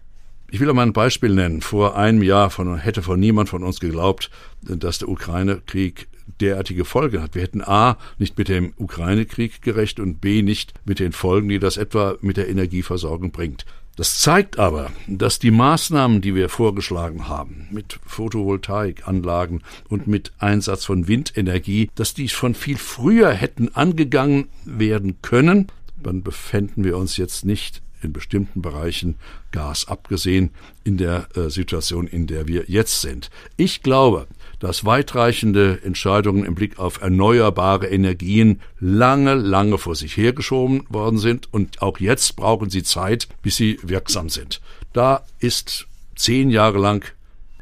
Ich 0.52 0.60
will 0.60 0.72
mal 0.74 0.84
ein 0.84 0.94
Beispiel 0.94 1.34
nennen. 1.34 1.62
Vor 1.62 1.96
einem 1.96 2.24
Jahr 2.24 2.50
von, 2.50 2.78
hätte 2.78 3.02
von 3.02 3.20
niemand 3.20 3.50
von 3.50 3.64
uns 3.64 3.80
geglaubt, 3.80 4.32
dass 4.62 4.98
der 4.98 5.10
Ukraine-Krieg 5.10 6.08
derartige 6.40 6.86
Folgen 6.86 7.22
hat. 7.22 7.36
Wir 7.36 7.42
hätten 7.42 7.62
A 7.62 7.98
nicht 8.18 8.38
mit 8.38 8.50
dem 8.50 8.74
Ukraine-Krieg 8.78 9.62
gerecht 9.62 10.00
und 10.00 10.22
B 10.22 10.42
nicht 10.42 10.74
mit 10.86 11.00
den 11.00 11.12
Folgen, 11.12 11.50
die 11.50 11.60
das 11.60 11.78
etwa 11.78 12.16
mit 12.22 12.38
der 12.38 12.50
Energieversorgung 12.50 13.32
bringt. 13.32 13.66
Das 14.00 14.18
zeigt 14.18 14.58
aber, 14.58 14.92
dass 15.08 15.40
die 15.40 15.52
Maßnahmen, 15.52 16.22
die 16.22 16.34
wir 16.34 16.48
vorgeschlagen 16.48 17.28
haben, 17.28 17.68
mit 17.70 18.00
Photovoltaikanlagen 18.06 19.62
und 19.90 20.08
mit 20.08 20.32
Einsatz 20.40 20.86
von 20.86 21.10
Windenergie, 21.10 21.90
dass 21.96 22.14
die 22.14 22.30
schon 22.30 22.56
viel 22.56 22.78
früher 22.78 23.34
hätten 23.34 23.76
angegangen 23.76 24.48
werden 24.64 25.22
können. 25.22 25.68
Dann 26.02 26.24
befänden 26.24 26.86
wir 26.86 26.98
uns 26.98 27.18
jetzt 27.18 27.44
nicht 27.44 27.82
in 28.02 28.14
bestimmten 28.14 28.62
Bereichen 28.62 29.16
Gas 29.52 29.88
abgesehen 29.88 30.52
in 30.84 30.98
der 30.98 31.28
äh, 31.36 31.50
Situation, 31.50 32.08
in 32.08 32.28
der 32.28 32.48
wir 32.48 32.66
jetzt 32.68 33.02
sind. 33.02 33.30
Ich 33.58 33.84
glaube, 33.84 34.28
dass 34.60 34.86
weitreichende 34.86 35.82
Entscheidungen 35.84 36.46
im 36.46 36.56
Blick 36.56 36.80
auf 36.80 37.02
erneuerbare 37.02 37.88
Energien 37.88 38.62
lange, 38.80 39.36
lange 39.36 39.78
vor 39.78 39.96
sich 39.96 40.18
hergeschoben 40.18 40.84
worden 40.90 41.18
sind 41.18 41.52
und 41.54 41.82
auch 41.82 42.00
jetzt 42.00 42.36
brauchen 42.36 42.70
sie 42.70 42.84
Zeit, 42.84 43.28
bis 43.42 43.56
sie 43.56 43.80
wirksam 43.84 44.30
sind. 44.30 44.62
Da 44.94 45.24
ist 45.40 45.88
zehn 46.16 46.50
Jahre 46.50 46.80
lang 46.80 47.06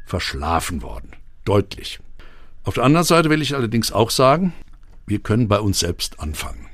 verschlafen 0.06 0.82
worden. 0.82 1.12
Deutlich. 1.44 2.00
Auf 2.64 2.74
der 2.74 2.84
anderen 2.84 3.06
Seite 3.06 3.30
will 3.30 3.40
ich 3.40 3.54
allerdings 3.54 3.92
auch 3.92 4.10
sagen, 4.10 4.52
wir 5.06 5.20
können 5.20 5.48
bei 5.48 5.60
uns 5.60 5.78
selbst 5.78 6.20
anfangen. 6.20 6.66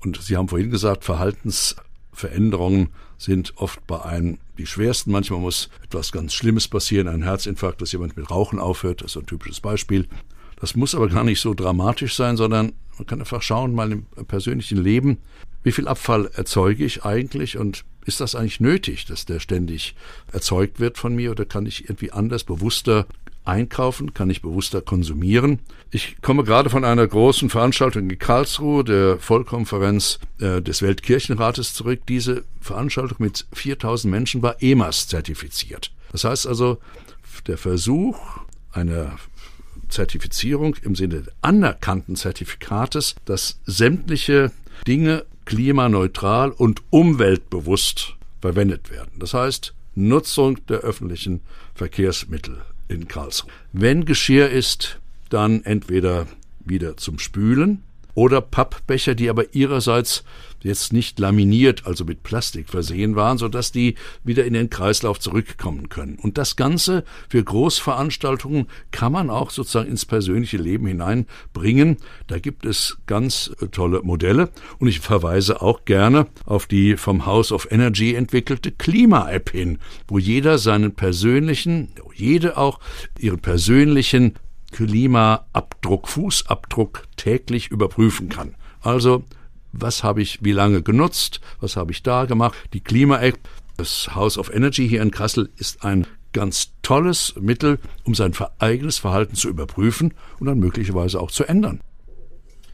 Und 0.00 0.22
Sie 0.22 0.36
haben 0.36 0.48
vorhin 0.48 0.70
gesagt, 0.70 1.04
Verhaltensveränderungen 1.04 2.90
sind 3.20 3.52
oft 3.56 3.86
bei 3.86 4.02
einem 4.02 4.38
die 4.56 4.66
schwersten. 4.66 5.12
Manchmal 5.12 5.40
muss 5.40 5.68
etwas 5.84 6.10
ganz 6.10 6.32
Schlimmes 6.32 6.68
passieren, 6.68 7.06
ein 7.06 7.22
Herzinfarkt, 7.22 7.82
dass 7.82 7.92
jemand 7.92 8.16
mit 8.16 8.30
Rauchen 8.30 8.58
aufhört, 8.58 9.02
das 9.02 9.12
ist 9.12 9.18
ein 9.18 9.26
typisches 9.26 9.60
Beispiel. 9.60 10.08
Das 10.58 10.74
muss 10.74 10.94
aber 10.94 11.08
gar 11.08 11.24
nicht 11.24 11.40
so 11.40 11.54
dramatisch 11.54 12.16
sein, 12.16 12.36
sondern 12.36 12.72
man 12.96 13.06
kann 13.06 13.20
einfach 13.20 13.42
schauen, 13.42 13.74
mal 13.74 13.92
im 13.92 14.06
persönlichen 14.26 14.78
Leben, 14.78 15.18
wie 15.62 15.72
viel 15.72 15.86
Abfall 15.86 16.30
erzeuge 16.34 16.84
ich 16.84 17.04
eigentlich 17.04 17.58
und 17.58 17.84
ist 18.06 18.20
das 18.20 18.34
eigentlich 18.34 18.60
nötig, 18.60 19.04
dass 19.04 19.26
der 19.26 19.40
ständig 19.40 19.94
erzeugt 20.32 20.80
wird 20.80 20.96
von 20.96 21.14
mir 21.14 21.30
oder 21.30 21.44
kann 21.44 21.66
ich 21.66 21.84
irgendwie 21.84 22.12
anders, 22.12 22.44
bewusster 22.44 23.06
einkaufen, 23.44 24.14
kann 24.14 24.30
ich 24.30 24.42
bewusster 24.42 24.80
konsumieren. 24.80 25.60
Ich 25.90 26.16
komme 26.22 26.44
gerade 26.44 26.70
von 26.70 26.84
einer 26.84 27.06
großen 27.06 27.50
Veranstaltung 27.50 28.10
in 28.10 28.18
Karlsruhe, 28.18 28.84
der 28.84 29.18
Vollkonferenz 29.18 30.18
äh, 30.40 30.62
des 30.62 30.82
Weltkirchenrates 30.82 31.74
zurück. 31.74 32.00
Diese 32.08 32.44
Veranstaltung 32.60 33.16
mit 33.20 33.46
4000 33.52 34.10
Menschen 34.10 34.42
war 34.42 34.62
EMAS 34.62 35.08
zertifiziert. 35.08 35.90
Das 36.12 36.24
heißt 36.24 36.46
also, 36.46 36.78
der 37.46 37.58
Versuch 37.58 38.18
einer 38.72 39.16
Zertifizierung 39.88 40.76
im 40.82 40.94
Sinne 40.94 41.24
anerkannten 41.42 42.16
Zertifikates, 42.16 43.16
dass 43.24 43.60
sämtliche 43.66 44.52
Dinge 44.86 45.24
klimaneutral 45.44 46.52
und 46.52 46.82
umweltbewusst 46.90 48.14
verwendet 48.40 48.90
werden. 48.90 49.10
Das 49.18 49.34
heißt, 49.34 49.74
Nutzung 49.96 50.64
der 50.66 50.78
öffentlichen 50.78 51.40
Verkehrsmittel 51.74 52.62
in 52.90 53.08
Karlsruhe. 53.08 53.50
Wenn 53.72 54.04
Geschirr 54.04 54.50
ist, 54.50 54.98
dann 55.30 55.64
entweder 55.64 56.26
wieder 56.64 56.96
zum 56.96 57.18
Spülen 57.18 57.82
oder 58.14 58.40
Pappbecher, 58.40 59.14
die 59.14 59.30
aber 59.30 59.54
ihrerseits 59.54 60.24
jetzt 60.62 60.92
nicht 60.92 61.18
laminiert, 61.18 61.86
also 61.86 62.04
mit 62.04 62.22
Plastik 62.22 62.68
versehen 62.68 63.16
waren, 63.16 63.38
sodass 63.38 63.72
die 63.72 63.94
wieder 64.24 64.44
in 64.44 64.52
den 64.52 64.70
Kreislauf 64.70 65.18
zurückkommen 65.18 65.88
können. 65.88 66.18
Und 66.20 66.38
das 66.38 66.56
Ganze 66.56 67.04
für 67.28 67.42
Großveranstaltungen 67.42 68.66
kann 68.90 69.12
man 69.12 69.30
auch 69.30 69.50
sozusagen 69.50 69.88
ins 69.90 70.04
persönliche 70.04 70.56
Leben 70.56 70.86
hineinbringen. 70.86 71.96
Da 72.26 72.38
gibt 72.38 72.66
es 72.66 72.98
ganz 73.06 73.50
äh, 73.60 73.66
tolle 73.68 74.02
Modelle 74.02 74.50
und 74.78 74.88
ich 74.88 75.00
verweise 75.00 75.62
auch 75.62 75.84
gerne 75.84 76.26
auf 76.44 76.66
die 76.66 76.96
vom 76.96 77.26
House 77.26 77.52
of 77.52 77.68
Energy 77.70 78.14
entwickelte 78.14 78.72
Klima-App 78.72 79.50
hin, 79.50 79.78
wo 80.08 80.18
jeder 80.18 80.58
seinen 80.58 80.92
persönlichen, 80.94 81.88
jede 82.14 82.56
auch 82.56 82.80
ihren 83.18 83.40
persönlichen 83.40 84.34
Klimaabdruck, 84.72 86.08
Fußabdruck 86.08 87.04
täglich 87.16 87.68
überprüfen 87.70 88.28
kann. 88.28 88.54
Also, 88.80 89.24
was 89.72 90.02
habe 90.02 90.22
ich 90.22 90.38
wie 90.42 90.52
lange 90.52 90.82
genutzt, 90.82 91.40
was 91.60 91.76
habe 91.76 91.92
ich 91.92 92.02
da 92.02 92.24
gemacht. 92.24 92.56
Die 92.72 92.80
Klima-App, 92.80 93.38
das 93.76 94.14
House 94.14 94.38
of 94.38 94.52
Energy 94.52 94.88
hier 94.88 95.02
in 95.02 95.10
Kassel 95.10 95.50
ist 95.56 95.84
ein 95.84 96.06
ganz 96.32 96.72
tolles 96.82 97.34
Mittel, 97.40 97.78
um 98.04 98.14
sein 98.14 98.32
eigenes 98.58 98.98
Verhalten 98.98 99.34
zu 99.34 99.48
überprüfen 99.48 100.14
und 100.38 100.46
dann 100.46 100.58
möglicherweise 100.58 101.20
auch 101.20 101.30
zu 101.30 101.44
ändern. 101.44 101.80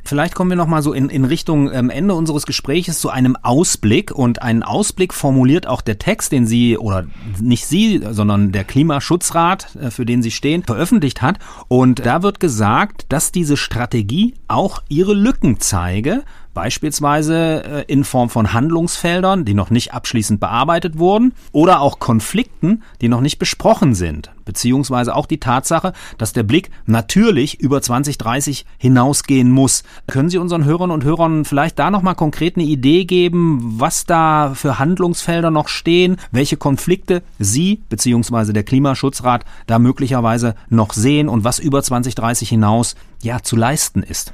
Vielleicht 0.07 0.37
kommen 0.37 0.51
wir 0.51 0.57
noch 0.57 0.69
mal 0.69 0.83
so 0.83 0.93
in, 0.93 1.09
in 1.09 1.25
Richtung 1.25 1.73
ähm, 1.73 1.91
Ende 1.91 2.15
unseres 2.15 2.47
Gespräches 2.47 3.01
zu 3.01 3.11
einem 3.11 3.37
Ausblick 3.43 4.13
und 4.13 4.41
einen 4.41 4.63
Ausblick 4.63 5.13
formuliert 5.13 5.67
auch 5.67 5.81
der 5.81 5.99
Text, 5.99 6.31
den 6.31 6.47
Sie 6.47 6.79
oder 6.79 7.09
nicht 7.41 7.67
Sie, 7.67 8.01
sondern 8.13 8.53
der 8.53 8.63
Klimaschutzrat, 8.63 9.75
äh, 9.75 9.91
für 9.91 10.07
den 10.07 10.23
Sie 10.23 10.31
stehen, 10.31 10.63
veröffentlicht 10.63 11.23
hat. 11.23 11.41
Und 11.67 12.07
da 12.07 12.23
wird 12.23 12.39
gesagt, 12.39 13.07
dass 13.09 13.33
diese 13.33 13.57
Strategie 13.57 14.35
auch 14.47 14.81
ihre 14.89 15.13
Lücken 15.13 15.59
zeige, 15.59 16.23
beispielsweise 16.57 17.65
äh, 17.65 17.85
in 17.87 18.03
Form 18.03 18.31
von 18.31 18.55
Handlungsfeldern, 18.55 19.45
die 19.45 19.53
noch 19.53 19.69
nicht 19.69 19.93
abschließend 19.93 20.41
bearbeitet 20.41 20.99
wurden, 20.99 21.35
oder 21.53 21.83
auch 21.83 21.99
Konflikten, 21.99 22.83
die 23.03 23.09
noch 23.09 23.21
nicht 23.21 23.39
besprochen 23.39 23.95
sind, 23.95 24.33
beziehungsweise 24.47 25.15
auch 25.15 25.27
die 25.27 25.39
Tatsache, 25.39 25.93
dass 26.17 26.33
der 26.33 26.45
Blick 26.45 26.71
natürlich 26.87 27.61
über 27.61 27.83
2030 27.83 28.65
hinausgehen 28.79 29.51
muss. 29.51 29.85
Können 30.07 30.31
Sie 30.31 30.39
unseren 30.39 30.65
Hörern 30.65 30.91
und 30.91 31.05
Hörern 31.05 31.45
vielleicht 31.45 31.79
da 31.79 31.91
nochmal 31.91 32.15
konkret 32.15 32.57
eine 32.57 32.65
Idee 32.65 33.05
geben, 33.05 33.75
was 33.77 34.07
da 34.07 34.55
für 34.55 34.79
Handlungsfelder 34.79 35.51
noch 35.51 35.69
stehen, 35.69 36.17
welche 36.31 36.57
Konflikte 36.57 37.23
Sie 37.39 37.83
beziehungsweise 37.91 38.55
der 38.55 38.65
Klimaschutzrat 38.65 39.45
da 39.67 39.79
möglicherweise 39.79 40.55
noch 40.71 40.95
sehen 40.95 41.29
und 41.29 41.45
was 41.45 41.59
über 41.59 41.83
2030 41.83 42.49
hinaus 42.49 42.97
ja 43.23 43.43
zu 43.43 43.57
leisten 43.57 44.03
ist? 44.03 44.33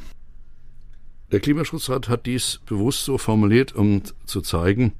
Der 1.32 1.40
Klimaschutzrat 1.40 2.10
hat 2.10 2.26
dies 2.26 2.60
bewusst 2.66 3.06
so 3.06 3.16
formuliert, 3.16 3.74
um 3.74 4.02
zu 4.26 4.42
zeigen, 4.42 4.92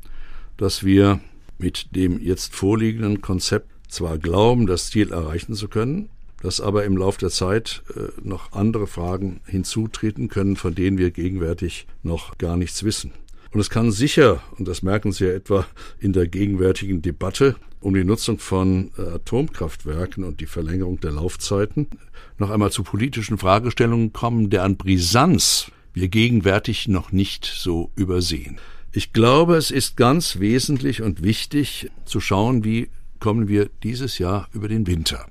dass 0.57 0.83
wir 0.83 1.21
mit 1.59 1.95
dem 1.95 2.19
jetzt 2.21 2.57
vorliegenden 2.57 3.21
Konzept 3.21 3.69
zwar 3.89 4.17
glauben, 4.17 4.67
das 4.67 4.89
Ziel 4.89 5.13
erreichen 5.13 5.55
zu 5.55 5.69
können, 5.69 6.09
dass 6.41 6.63
aber 6.63 6.85
im 6.85 6.97
Laufe 6.97 7.21
der 7.21 7.29
Zeit 7.29 7.83
äh, 7.95 8.09
noch 8.27 8.53
andere 8.53 8.87
Fragen 8.87 9.41
hinzutreten 9.45 10.29
können, 10.29 10.57
von 10.57 10.75
denen 10.75 10.97
wir 10.97 11.11
gegenwärtig 11.11 11.87
noch 12.03 12.39
gar 12.39 12.57
nichts 12.57 12.83
wissen. 12.83 13.13
Und 13.53 13.61
es 13.61 13.69
kann 13.69 13.93
sicher, 13.93 14.43
und 14.59 14.67
das 14.67 14.83
merken 14.83 15.13
Sie 15.13 15.27
ja 15.27 15.33
etwa 15.33 15.67
in 16.01 16.15
der 16.15 16.27
gegenwärtigen 16.27 17.03
Debatte 17.03 17.57
um 17.81 17.93
die 17.93 18.05
Nutzung 18.05 18.39
von 18.39 18.91
äh, 18.97 19.03
Atomkraftwerken 19.03 20.25
und 20.25 20.41
die 20.41 20.47
Verlängerung 20.47 20.99
der 21.01 21.13
Laufzeiten, 21.13 21.89
noch 22.39 22.49
einmal 22.49 22.73
zu 22.73 22.85
politischen 22.85 23.37
Fragestellungen 23.37 24.15
kommen, 24.15 24.49
deren 24.49 24.79
Brisanz 24.79 25.71
wir 25.95 26.09
gegenwärtig 26.09 26.89
noch 26.89 27.13
nicht 27.13 27.45
so 27.45 27.91
übersehen. 27.97 28.59
Ich 28.93 29.13
glaube, 29.13 29.57
es 29.57 29.71
ist 29.71 29.97
ganz 29.97 30.39
wesentlich 30.39 31.03
und 31.03 31.23
wichtig 31.23 31.91
zu 32.05 32.21
schauen, 32.21 32.65
wie 32.65 32.91
kommen 33.21 33.49
wir 33.49 33.71
dieses 33.83 34.19
Jahr 34.19 34.49
über 34.53 34.69
den 34.69 34.87
Winter. 34.87 35.27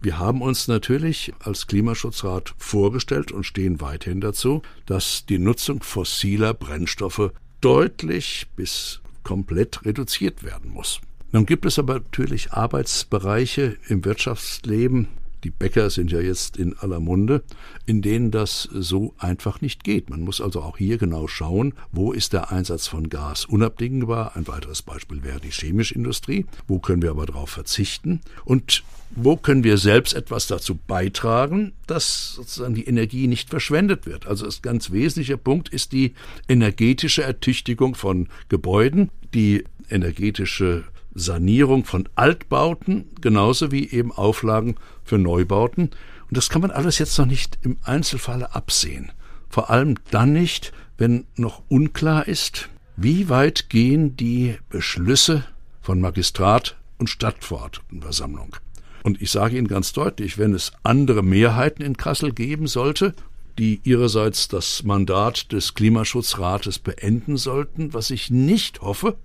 Wir 0.00 0.18
haben 0.18 0.42
uns 0.42 0.68
natürlich 0.68 1.32
als 1.38 1.66
Klimaschutzrat 1.66 2.54
vorgestellt 2.58 3.32
und 3.32 3.44
stehen 3.44 3.80
weiterhin 3.80 4.20
dazu, 4.20 4.62
dass 4.86 5.26
die 5.26 5.38
Nutzung 5.38 5.82
fossiler 5.82 6.54
Brennstoffe 6.54 7.32
deutlich 7.60 8.48
bis 8.56 9.00
komplett 9.22 9.84
reduziert 9.84 10.42
werden 10.42 10.70
muss. 10.70 11.00
Nun 11.30 11.46
gibt 11.46 11.64
es 11.64 11.78
aber 11.78 11.94
natürlich 11.94 12.52
Arbeitsbereiche 12.52 13.76
im 13.88 14.04
Wirtschaftsleben, 14.04 15.08
die 15.44 15.50
Bäcker 15.50 15.90
sind 15.90 16.12
ja 16.12 16.20
jetzt 16.20 16.56
in 16.56 16.76
aller 16.78 17.00
Munde, 17.00 17.42
in 17.86 18.02
denen 18.02 18.30
das 18.30 18.68
so 18.72 19.14
einfach 19.18 19.60
nicht 19.60 19.84
geht. 19.84 20.08
Man 20.10 20.20
muss 20.20 20.40
also 20.40 20.62
auch 20.62 20.78
hier 20.78 20.98
genau 20.98 21.26
schauen, 21.26 21.74
wo 21.90 22.12
ist 22.12 22.32
der 22.32 22.52
Einsatz 22.52 22.86
von 22.86 23.08
Gas 23.08 23.44
unabdingbar. 23.44 24.36
Ein 24.36 24.46
weiteres 24.46 24.82
Beispiel 24.82 25.22
wäre 25.24 25.40
die 25.40 25.50
chemische 25.50 25.94
Industrie. 25.94 26.46
Wo 26.68 26.78
können 26.78 27.02
wir 27.02 27.10
aber 27.10 27.26
darauf 27.26 27.50
verzichten? 27.50 28.20
Und 28.44 28.84
wo 29.14 29.36
können 29.36 29.64
wir 29.64 29.76
selbst 29.76 30.14
etwas 30.14 30.46
dazu 30.46 30.74
beitragen, 30.74 31.72
dass 31.86 32.34
sozusagen 32.34 32.74
die 32.74 32.86
Energie 32.86 33.26
nicht 33.26 33.50
verschwendet 33.50 34.06
wird? 34.06 34.26
Also 34.26 34.46
ein 34.46 34.52
ganz 34.62 34.90
wesentlicher 34.90 35.36
Punkt 35.36 35.68
ist 35.68 35.92
die 35.92 36.14
energetische 36.48 37.22
Ertüchtigung 37.22 37.94
von 37.94 38.28
Gebäuden, 38.48 39.10
die 39.34 39.64
energetische 39.90 40.84
Sanierung 41.14 41.84
von 41.84 42.08
Altbauten, 42.14 43.06
genauso 43.20 43.70
wie 43.70 43.88
eben 43.90 44.12
Auflagen 44.12 44.76
für 45.04 45.18
Neubauten. 45.18 45.90
Und 46.28 46.36
das 46.36 46.48
kann 46.48 46.62
man 46.62 46.70
alles 46.70 46.98
jetzt 46.98 47.18
noch 47.18 47.26
nicht 47.26 47.58
im 47.62 47.76
Einzelfalle 47.82 48.54
absehen. 48.54 49.12
Vor 49.48 49.70
allem 49.70 49.96
dann 50.10 50.32
nicht, 50.32 50.72
wenn 50.96 51.26
noch 51.36 51.62
unklar 51.68 52.26
ist, 52.26 52.68
wie 52.96 53.28
weit 53.28 53.68
gehen 53.68 54.16
die 54.16 54.56
Beschlüsse 54.70 55.44
von 55.80 56.00
Magistrat 56.00 56.76
und 56.98 57.10
Stadtverordnetenversammlung. 57.10 58.56
Und 59.02 59.20
ich 59.20 59.30
sage 59.30 59.58
Ihnen 59.58 59.68
ganz 59.68 59.92
deutlich, 59.92 60.38
wenn 60.38 60.54
es 60.54 60.72
andere 60.84 61.22
Mehrheiten 61.22 61.82
in 61.82 61.96
Kassel 61.96 62.32
geben 62.32 62.66
sollte, 62.66 63.14
die 63.58 63.80
ihrerseits 63.84 64.48
das 64.48 64.82
Mandat 64.84 65.52
des 65.52 65.74
Klimaschutzrates 65.74 66.78
beenden 66.78 67.36
sollten, 67.36 67.92
was 67.92 68.10
ich 68.10 68.30
nicht 68.30 68.80
hoffe, 68.80 69.16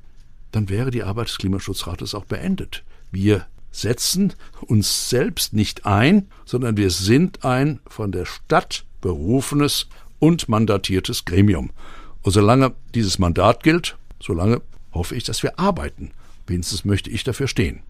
dann 0.51 0.69
wäre 0.69 0.91
die 0.91 1.03
Arbeit 1.03 1.27
des 1.27 1.38
Klimaschutzrates 1.38 2.15
auch 2.15 2.25
beendet. 2.25 2.83
Wir 3.12 3.45
setzen 3.71 4.33
uns 4.62 5.10
selbst 5.10 5.53
nicht 5.53 5.86
ein, 5.86 6.27
sondern 6.45 6.77
wir 6.77 6.89
sind 6.89 7.45
ein 7.45 7.79
von 7.88 8.12
der 8.12 8.25
Stadt 8.25 8.86
berufenes 9.01 9.88
und 10.19 10.49
mandatiertes 10.49 11.25
Gremium. 11.25 11.71
Und 12.23 12.31
solange 12.31 12.73
dieses 12.95 13.19
Mandat 13.19 13.63
gilt, 13.63 13.97
solange 14.19 14.62
hoffe 14.93 15.15
ich, 15.15 15.23
dass 15.23 15.43
wir 15.43 15.60
arbeiten. 15.60 16.12
Wenigstens 16.47 16.86
möchte 16.86 17.10
ich 17.10 17.23
dafür 17.23 17.47
stehen. 17.47 17.81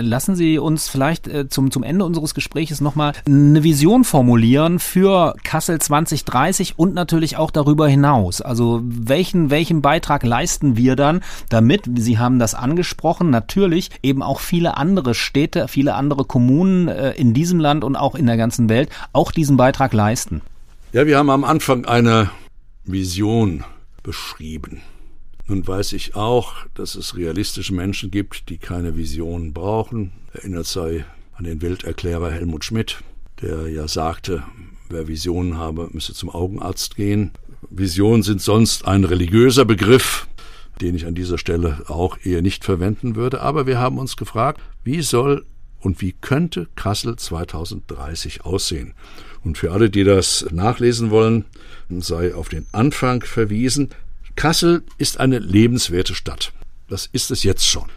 Lassen 0.00 0.36
Sie 0.36 0.58
uns 0.58 0.88
vielleicht 0.88 1.28
äh, 1.28 1.48
zum, 1.48 1.70
zum 1.70 1.82
Ende 1.82 2.04
unseres 2.04 2.34
Gespräches 2.34 2.80
nochmal 2.80 3.12
eine 3.26 3.62
Vision 3.62 4.04
formulieren 4.04 4.78
für 4.78 5.34
Kassel 5.44 5.80
2030 5.80 6.78
und 6.78 6.94
natürlich 6.94 7.36
auch 7.36 7.50
darüber 7.50 7.88
hinaus. 7.88 8.40
Also 8.40 8.80
welchen, 8.84 9.50
welchen 9.50 9.82
Beitrag 9.82 10.24
leisten 10.24 10.76
wir 10.76 10.96
dann, 10.96 11.22
damit, 11.48 11.82
Sie 11.96 12.18
haben 12.18 12.38
das 12.38 12.54
angesprochen, 12.54 13.30
natürlich 13.30 13.90
eben 14.02 14.22
auch 14.22 14.40
viele 14.40 14.76
andere 14.76 15.14
Städte, 15.14 15.68
viele 15.68 15.94
andere 15.94 16.24
Kommunen 16.24 16.88
äh, 16.88 17.12
in 17.12 17.34
diesem 17.34 17.60
Land 17.60 17.84
und 17.84 17.96
auch 17.96 18.14
in 18.14 18.26
der 18.26 18.36
ganzen 18.36 18.68
Welt 18.68 18.90
auch 19.12 19.32
diesen 19.32 19.56
Beitrag 19.56 19.92
leisten? 19.92 20.42
Ja, 20.92 21.06
wir 21.06 21.18
haben 21.18 21.30
am 21.30 21.44
Anfang 21.44 21.84
eine 21.84 22.30
Vision 22.84 23.64
beschrieben. 24.02 24.80
Nun 25.48 25.66
weiß 25.66 25.94
ich 25.94 26.14
auch, 26.14 26.66
dass 26.74 26.94
es 26.94 27.16
realistische 27.16 27.72
Menschen 27.72 28.10
gibt, 28.10 28.50
die 28.50 28.58
keine 28.58 28.98
Visionen 28.98 29.54
brauchen. 29.54 30.12
Erinnert 30.34 30.66
sei 30.66 31.06
an 31.32 31.44
den 31.44 31.62
Welterklärer 31.62 32.30
Helmut 32.30 32.66
Schmidt, 32.66 32.98
der 33.40 33.66
ja 33.68 33.88
sagte, 33.88 34.42
wer 34.90 35.08
Visionen 35.08 35.56
habe, 35.56 35.88
müsse 35.92 36.12
zum 36.12 36.28
Augenarzt 36.28 36.96
gehen. 36.96 37.30
Visionen 37.70 38.22
sind 38.22 38.42
sonst 38.42 38.86
ein 38.86 39.04
religiöser 39.04 39.64
Begriff, 39.64 40.28
den 40.82 40.94
ich 40.94 41.06
an 41.06 41.14
dieser 41.14 41.38
Stelle 41.38 41.82
auch 41.88 42.18
eher 42.22 42.42
nicht 42.42 42.64
verwenden 42.64 43.16
würde. 43.16 43.40
Aber 43.40 43.66
wir 43.66 43.78
haben 43.78 43.96
uns 43.96 44.18
gefragt, 44.18 44.60
wie 44.84 45.00
soll 45.00 45.46
und 45.80 46.02
wie 46.02 46.12
könnte 46.12 46.68
Kassel 46.76 47.16
2030 47.16 48.44
aussehen? 48.44 48.92
Und 49.44 49.56
für 49.56 49.72
alle, 49.72 49.88
die 49.88 50.04
das 50.04 50.46
nachlesen 50.50 51.10
wollen, 51.10 51.46
sei 51.88 52.34
auf 52.34 52.50
den 52.50 52.66
Anfang 52.72 53.22
verwiesen. 53.22 53.88
Kassel 54.38 54.84
ist 54.98 55.18
eine 55.18 55.40
lebenswerte 55.40 56.14
Stadt. 56.14 56.52
Das 56.88 57.06
ist 57.06 57.32
es 57.32 57.42
jetzt 57.42 57.66
schon. 57.66 57.88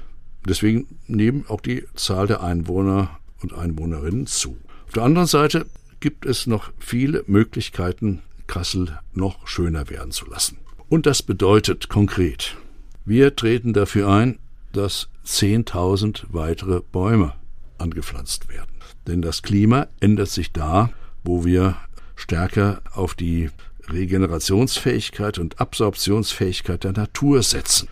Deswegen 0.43 0.87
nehmen 1.05 1.45
auch 1.47 1.61
die 1.61 1.85
Zahl 1.93 2.25
der 2.25 2.41
Einwohner 2.41 3.19
und 3.43 3.53
Einwohnerinnen 3.53 4.25
zu. 4.25 4.57
Auf 4.87 4.93
der 4.93 5.03
anderen 5.03 5.27
Seite 5.27 5.67
gibt 5.99 6.25
es 6.25 6.47
noch 6.47 6.71
viele 6.79 7.23
Möglichkeiten, 7.27 8.23
Kassel 8.47 8.97
noch 9.13 9.47
schöner 9.47 9.91
werden 9.91 10.11
zu 10.11 10.25
lassen. 10.25 10.57
Und 10.89 11.05
das 11.05 11.21
bedeutet 11.21 11.89
konkret, 11.89 12.57
wir 13.05 13.35
treten 13.35 13.73
dafür 13.73 14.09
ein, 14.09 14.39
dass 14.71 15.09
10.000 15.27 16.23
weitere 16.29 16.81
Bäume 16.81 17.35
angepflanzt 17.77 18.49
werden. 18.49 18.71
Denn 19.05 19.21
das 19.21 19.43
Klima 19.43 19.89
ändert 19.99 20.29
sich 20.29 20.51
da, 20.51 20.89
wo 21.23 21.45
wir 21.45 21.77
stärker 22.15 22.81
auf 22.93 23.13
die 23.13 23.51
Regenerationsfähigkeit 23.89 25.39
und 25.39 25.59
Absorptionsfähigkeit 25.59 26.83
der 26.83 26.93
Natur 26.93 27.43
setzen. 27.43 27.87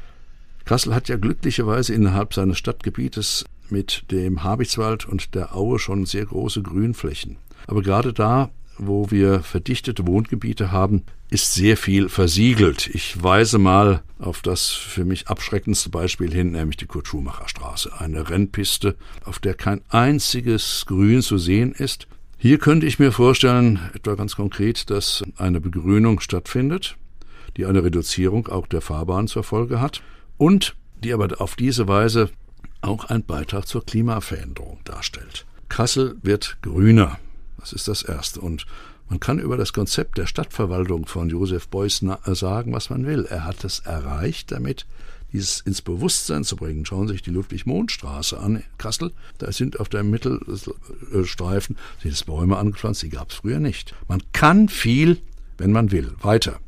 Kassel 0.66 0.94
hat 0.94 1.10
ja 1.10 1.18
glücklicherweise 1.18 1.94
innerhalb 1.94 2.34
seines 2.34 2.58
Stadtgebietes 2.58 3.46
mit 3.70 4.04
dem 4.12 4.44
Habichtswald 4.44 5.06
und 5.06 5.36
der 5.36 5.56
Aue 5.56 5.80
schon 5.80 6.06
sehr 6.06 6.26
große 6.26 6.62
Grünflächen. 6.62 7.38
Aber 7.68 7.82
gerade 7.82 8.14
da, 8.14 8.52
wo 8.78 9.12
wir 9.12 9.42
verdichtete 9.42 10.08
Wohngebiete 10.08 10.72
haben, 10.72 11.04
ist 11.30 11.54
sehr 11.54 11.78
viel 11.78 12.10
versiegelt. 12.10 12.88
Ich 12.88 13.22
weise 13.22 13.58
mal 13.58 14.04
auf 14.18 14.42
das 14.42 14.70
für 14.70 15.06
mich 15.06 15.28
abschreckendste 15.28 15.90
Beispiel 15.90 16.34
hin, 16.34 16.52
nämlich 16.52 16.78
die 16.78 16.88
Kurt 16.88 17.08
Schumacher 17.08 17.48
Straße, 17.48 17.92
eine 18.00 18.30
Rennpiste, 18.30 18.96
auf 19.26 19.40
der 19.40 19.54
kein 19.54 19.82
einziges 19.90 20.86
Grün 20.88 21.22
zu 21.22 21.38
sehen 21.38 21.72
ist, 21.72 22.08
hier 22.42 22.58
könnte 22.58 22.88
ich 22.88 23.00
mir 23.00 23.12
vorstellen, 23.12 23.82
etwa 23.94 24.16
ganz 24.16 24.38
konkret, 24.38 24.90
dass 24.90 25.24
eine 25.36 25.60
Begrünung 25.60 26.22
stattfindet, 26.22 26.96
die 27.58 27.66
eine 27.66 27.84
Reduzierung 27.84 28.48
auch 28.48 28.66
der 28.66 28.80
Fahrbahn 28.80 29.28
zur 29.28 29.44
Folge 29.44 29.82
hat 29.82 30.02
und 30.38 30.78
die 31.04 31.12
aber 31.12 31.42
auf 31.42 31.58
diese 31.58 31.90
Weise 31.90 32.30
auch 32.80 33.04
einen 33.06 33.26
Beitrag 33.26 33.68
zur 33.68 33.86
Klimaveränderung 33.86 34.80
darstellt. 34.86 35.46
Kassel 35.68 36.16
wird 36.22 36.58
grüner. 36.62 37.20
Das 37.60 37.74
ist 37.74 37.90
das 37.90 38.04
Erste. 38.04 38.40
Und 38.40 38.66
man 39.10 39.20
kann 39.20 39.40
über 39.40 39.58
das 39.58 39.74
Konzept 39.74 40.18
der 40.18 40.26
Stadtverwaltung 40.26 41.08
von 41.08 41.30
Josef 41.30 41.68
Beuys 41.68 42.02
sagen, 42.24 42.72
was 42.72 42.90
man 42.90 43.06
will. 43.06 43.26
Er 43.30 43.44
hat 43.44 43.66
es 43.66 43.80
erreicht, 43.80 44.54
damit 44.54 44.86
dieses 45.34 45.62
ins 45.62 45.82
Bewusstsein 45.82 46.44
zu 46.44 46.56
bringen. 46.56 46.86
Schauen 46.86 47.08
Sie 47.08 47.14
sich 47.14 47.22
die 47.22 47.32
Ludwig-Mohn-Straße 47.32 48.40
an, 48.40 48.64
Kassel. 48.78 49.12
Da 49.38 49.52
sind 49.52 49.80
auf 49.80 49.90
der 49.90 50.04
Mittelstreifen 50.04 51.78
sind 52.02 52.26
Bäume 52.26 52.58
angepflanzt, 52.58 53.04
die 53.04 53.10
gab 53.10 53.30
es 53.32 53.38
früher 53.38 53.60
nicht. 53.60 53.94
Man 54.08 54.22
kann 54.34 54.70
viel, 54.70 55.18
wenn 55.58 55.72
man 55.72 55.92
will. 55.92 56.14
Weiter. 56.22 56.60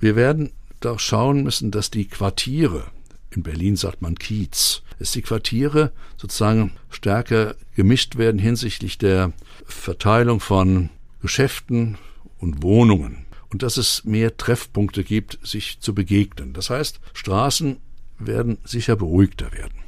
Wir 0.00 0.16
werden 0.16 0.50
doch 0.80 0.98
schauen 0.98 1.42
müssen, 1.42 1.70
dass 1.70 1.90
die 1.90 2.06
Quartiere, 2.06 2.84
in 3.30 3.42
Berlin 3.42 3.76
sagt 3.76 4.02
man 4.02 4.16
Kiez, 4.16 4.82
dass 4.98 5.12
die 5.12 5.22
Quartiere 5.22 5.92
sozusagen 6.16 6.72
stärker 6.90 7.54
gemischt 7.74 8.16
werden 8.16 8.38
hinsichtlich 8.38 8.98
der 8.98 9.32
Verteilung 9.64 10.40
von 10.40 10.90
Geschäften 11.20 11.98
und 12.38 12.62
Wohnungen 12.62 13.24
und 13.52 13.62
dass 13.62 13.76
es 13.76 14.04
mehr 14.04 14.36
Treffpunkte 14.36 15.04
gibt, 15.04 15.38
sich 15.46 15.78
zu 15.80 15.94
begegnen. 15.94 16.54
Das 16.54 16.70
heißt, 16.70 17.00
Straßen 17.12 17.78
werden 18.18 18.58
sicher 18.64 18.96
beruhigter 18.96 19.52
werden. 19.52 19.78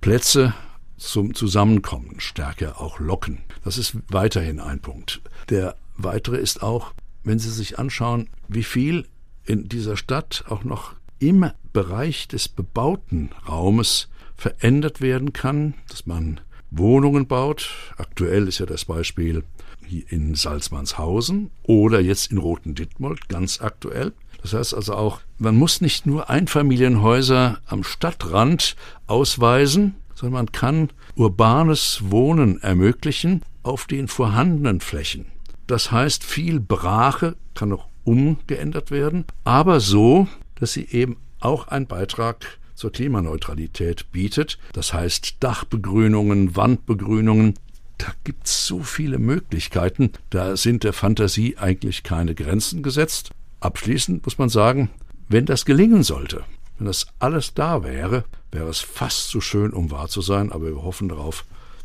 Plätze 0.00 0.54
zum 0.98 1.34
Zusammenkommen 1.34 2.20
stärker 2.20 2.80
auch 2.80 3.00
locken. 3.00 3.38
Das 3.64 3.78
ist 3.78 3.96
weiterhin 4.08 4.60
ein 4.60 4.80
Punkt. 4.80 5.22
Der 5.48 5.76
weitere 5.96 6.36
ist 6.36 6.62
auch, 6.62 6.92
wenn 7.24 7.38
Sie 7.38 7.50
sich 7.50 7.78
anschauen, 7.78 8.28
wie 8.48 8.64
viel 8.64 9.06
in 9.44 9.68
dieser 9.68 9.96
Stadt 9.96 10.44
auch 10.48 10.64
noch 10.64 10.94
im 11.18 11.50
Bereich 11.72 12.28
des 12.28 12.48
bebauten 12.48 13.30
Raumes 13.48 14.08
verändert 14.36 15.00
werden 15.00 15.32
kann, 15.32 15.74
dass 15.88 16.06
man 16.06 16.40
Wohnungen 16.70 17.26
baut. 17.26 17.70
Aktuell 17.96 18.48
ist 18.48 18.58
ja 18.58 18.66
das 18.66 18.84
Beispiel 18.84 19.44
in 19.90 20.34
Salzmannshausen 20.34 21.50
oder 21.62 22.00
jetzt 22.00 22.32
in 22.32 22.38
Roten 22.38 22.74
Dittmold, 22.74 23.28
ganz 23.28 23.60
aktuell. 23.60 24.12
Das 24.42 24.54
heißt 24.54 24.74
also 24.74 24.94
auch, 24.94 25.20
man 25.38 25.56
muss 25.56 25.80
nicht 25.80 26.06
nur 26.06 26.28
Einfamilienhäuser 26.28 27.60
am 27.66 27.84
Stadtrand 27.84 28.76
ausweisen, 29.06 29.94
sondern 30.14 30.44
man 30.44 30.52
kann 30.52 30.90
urbanes 31.14 32.00
Wohnen 32.04 32.60
ermöglichen 32.60 33.42
auf 33.62 33.86
den 33.86 34.08
vorhandenen 34.08 34.80
Flächen. 34.80 35.26
Das 35.66 35.92
heißt, 35.92 36.24
viel 36.24 36.58
Brache 36.60 37.36
kann 37.54 37.72
auch 37.72 37.86
umgeändert 38.04 38.90
werden, 38.90 39.24
aber 39.44 39.80
so, 39.80 40.26
dass 40.56 40.72
sie 40.72 40.88
eben 40.90 41.16
auch 41.40 41.68
einen 41.68 41.86
Beitrag 41.86 42.58
zur 42.74 42.90
Klimaneutralität 42.90 44.10
bietet. 44.10 44.58
Das 44.72 44.92
heißt 44.92 45.36
Dachbegrünungen, 45.40 46.56
Wandbegrünungen, 46.56 47.54
da 48.02 48.12
gibt's 48.24 48.66
so 48.66 48.82
viele 48.82 49.18
Möglichkeiten, 49.18 50.10
da 50.30 50.56
sind 50.56 50.82
der 50.82 50.92
Fantasie 50.92 51.56
eigentlich 51.56 52.02
keine 52.02 52.34
Grenzen 52.34 52.82
gesetzt. 52.82 53.30
Abschließend 53.60 54.24
muss 54.24 54.38
man 54.38 54.48
sagen, 54.48 54.90
wenn 55.28 55.46
das 55.46 55.64
gelingen 55.64 56.02
sollte, 56.02 56.44
wenn 56.78 56.86
das 56.86 57.06
alles 57.20 57.54
da 57.54 57.84
wäre, 57.84 58.24
wäre 58.50 58.68
es 58.68 58.80
fast 58.80 59.28
zu 59.28 59.40
schön, 59.40 59.72
um 59.72 59.92
wahr 59.92 60.08
zu 60.08 60.20
sein, 60.20 60.50
aber 60.50 60.66
wir 60.66 60.82
hoffen 60.82 61.08
darauf, 61.08 61.44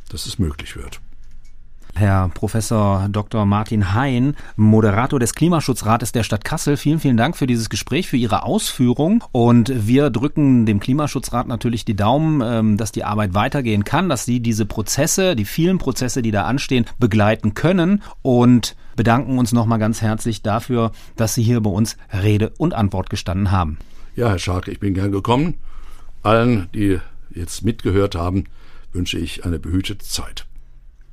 dass 0.09 0.25
es 0.25 0.39
möglich 0.39 0.75
wird. 0.75 0.99
Herr 1.97 2.29
Professor 2.29 3.07
Dr. 3.09 3.45
Martin 3.45 3.93
Hein, 3.93 4.35
Moderator 4.55 5.19
des 5.19 5.33
Klimaschutzrates 5.33 6.11
der 6.11 6.21
Stadt 6.23 6.45
Kassel. 6.45 6.77
Vielen, 6.77 6.99
vielen 6.99 7.17
Dank 7.17 7.35
für 7.35 7.47
dieses 7.47 7.69
Gespräch, 7.69 8.07
für 8.07 8.17
Ihre 8.17 8.43
Ausführung. 8.43 9.23
Und 9.31 9.87
wir 9.87 10.11
drücken 10.11 10.67
dem 10.67 10.79
Klimaschutzrat 10.79 11.47
natürlich 11.47 11.85
die 11.85 11.95
Daumen, 11.95 12.41
ähm, 12.45 12.77
dass 12.77 12.91
die 12.91 13.03
Arbeit 13.03 13.33
weitergehen 13.33 13.83
kann, 13.83 14.09
dass 14.09 14.25
Sie 14.25 14.39
diese 14.39 14.65
Prozesse, 14.65 15.35
die 15.35 15.45
vielen 15.45 15.79
Prozesse, 15.79 16.21
die 16.21 16.31
da 16.31 16.43
anstehen, 16.43 16.85
begleiten 16.99 17.55
können 17.55 18.03
und 18.21 18.75
bedanken 18.95 19.39
uns 19.39 19.51
nochmal 19.51 19.79
ganz 19.79 20.01
herzlich 20.01 20.43
dafür, 20.43 20.91
dass 21.15 21.33
Sie 21.33 21.43
hier 21.43 21.61
bei 21.61 21.71
uns 21.71 21.97
Rede 22.13 22.53
und 22.57 22.73
Antwort 22.73 23.09
gestanden 23.09 23.51
haben. 23.51 23.79
Ja, 24.15 24.29
Herr 24.29 24.39
Scharke, 24.39 24.71
ich 24.71 24.79
bin 24.79 24.93
gern 24.93 25.11
gekommen. 25.11 25.55
Allen, 26.21 26.69
die 26.73 26.99
jetzt 27.33 27.63
mitgehört 27.63 28.15
haben, 28.15 28.45
wünsche 28.93 29.17
ich 29.17 29.45
eine 29.45 29.59
behütete 29.59 30.05
Zeit. 30.05 30.46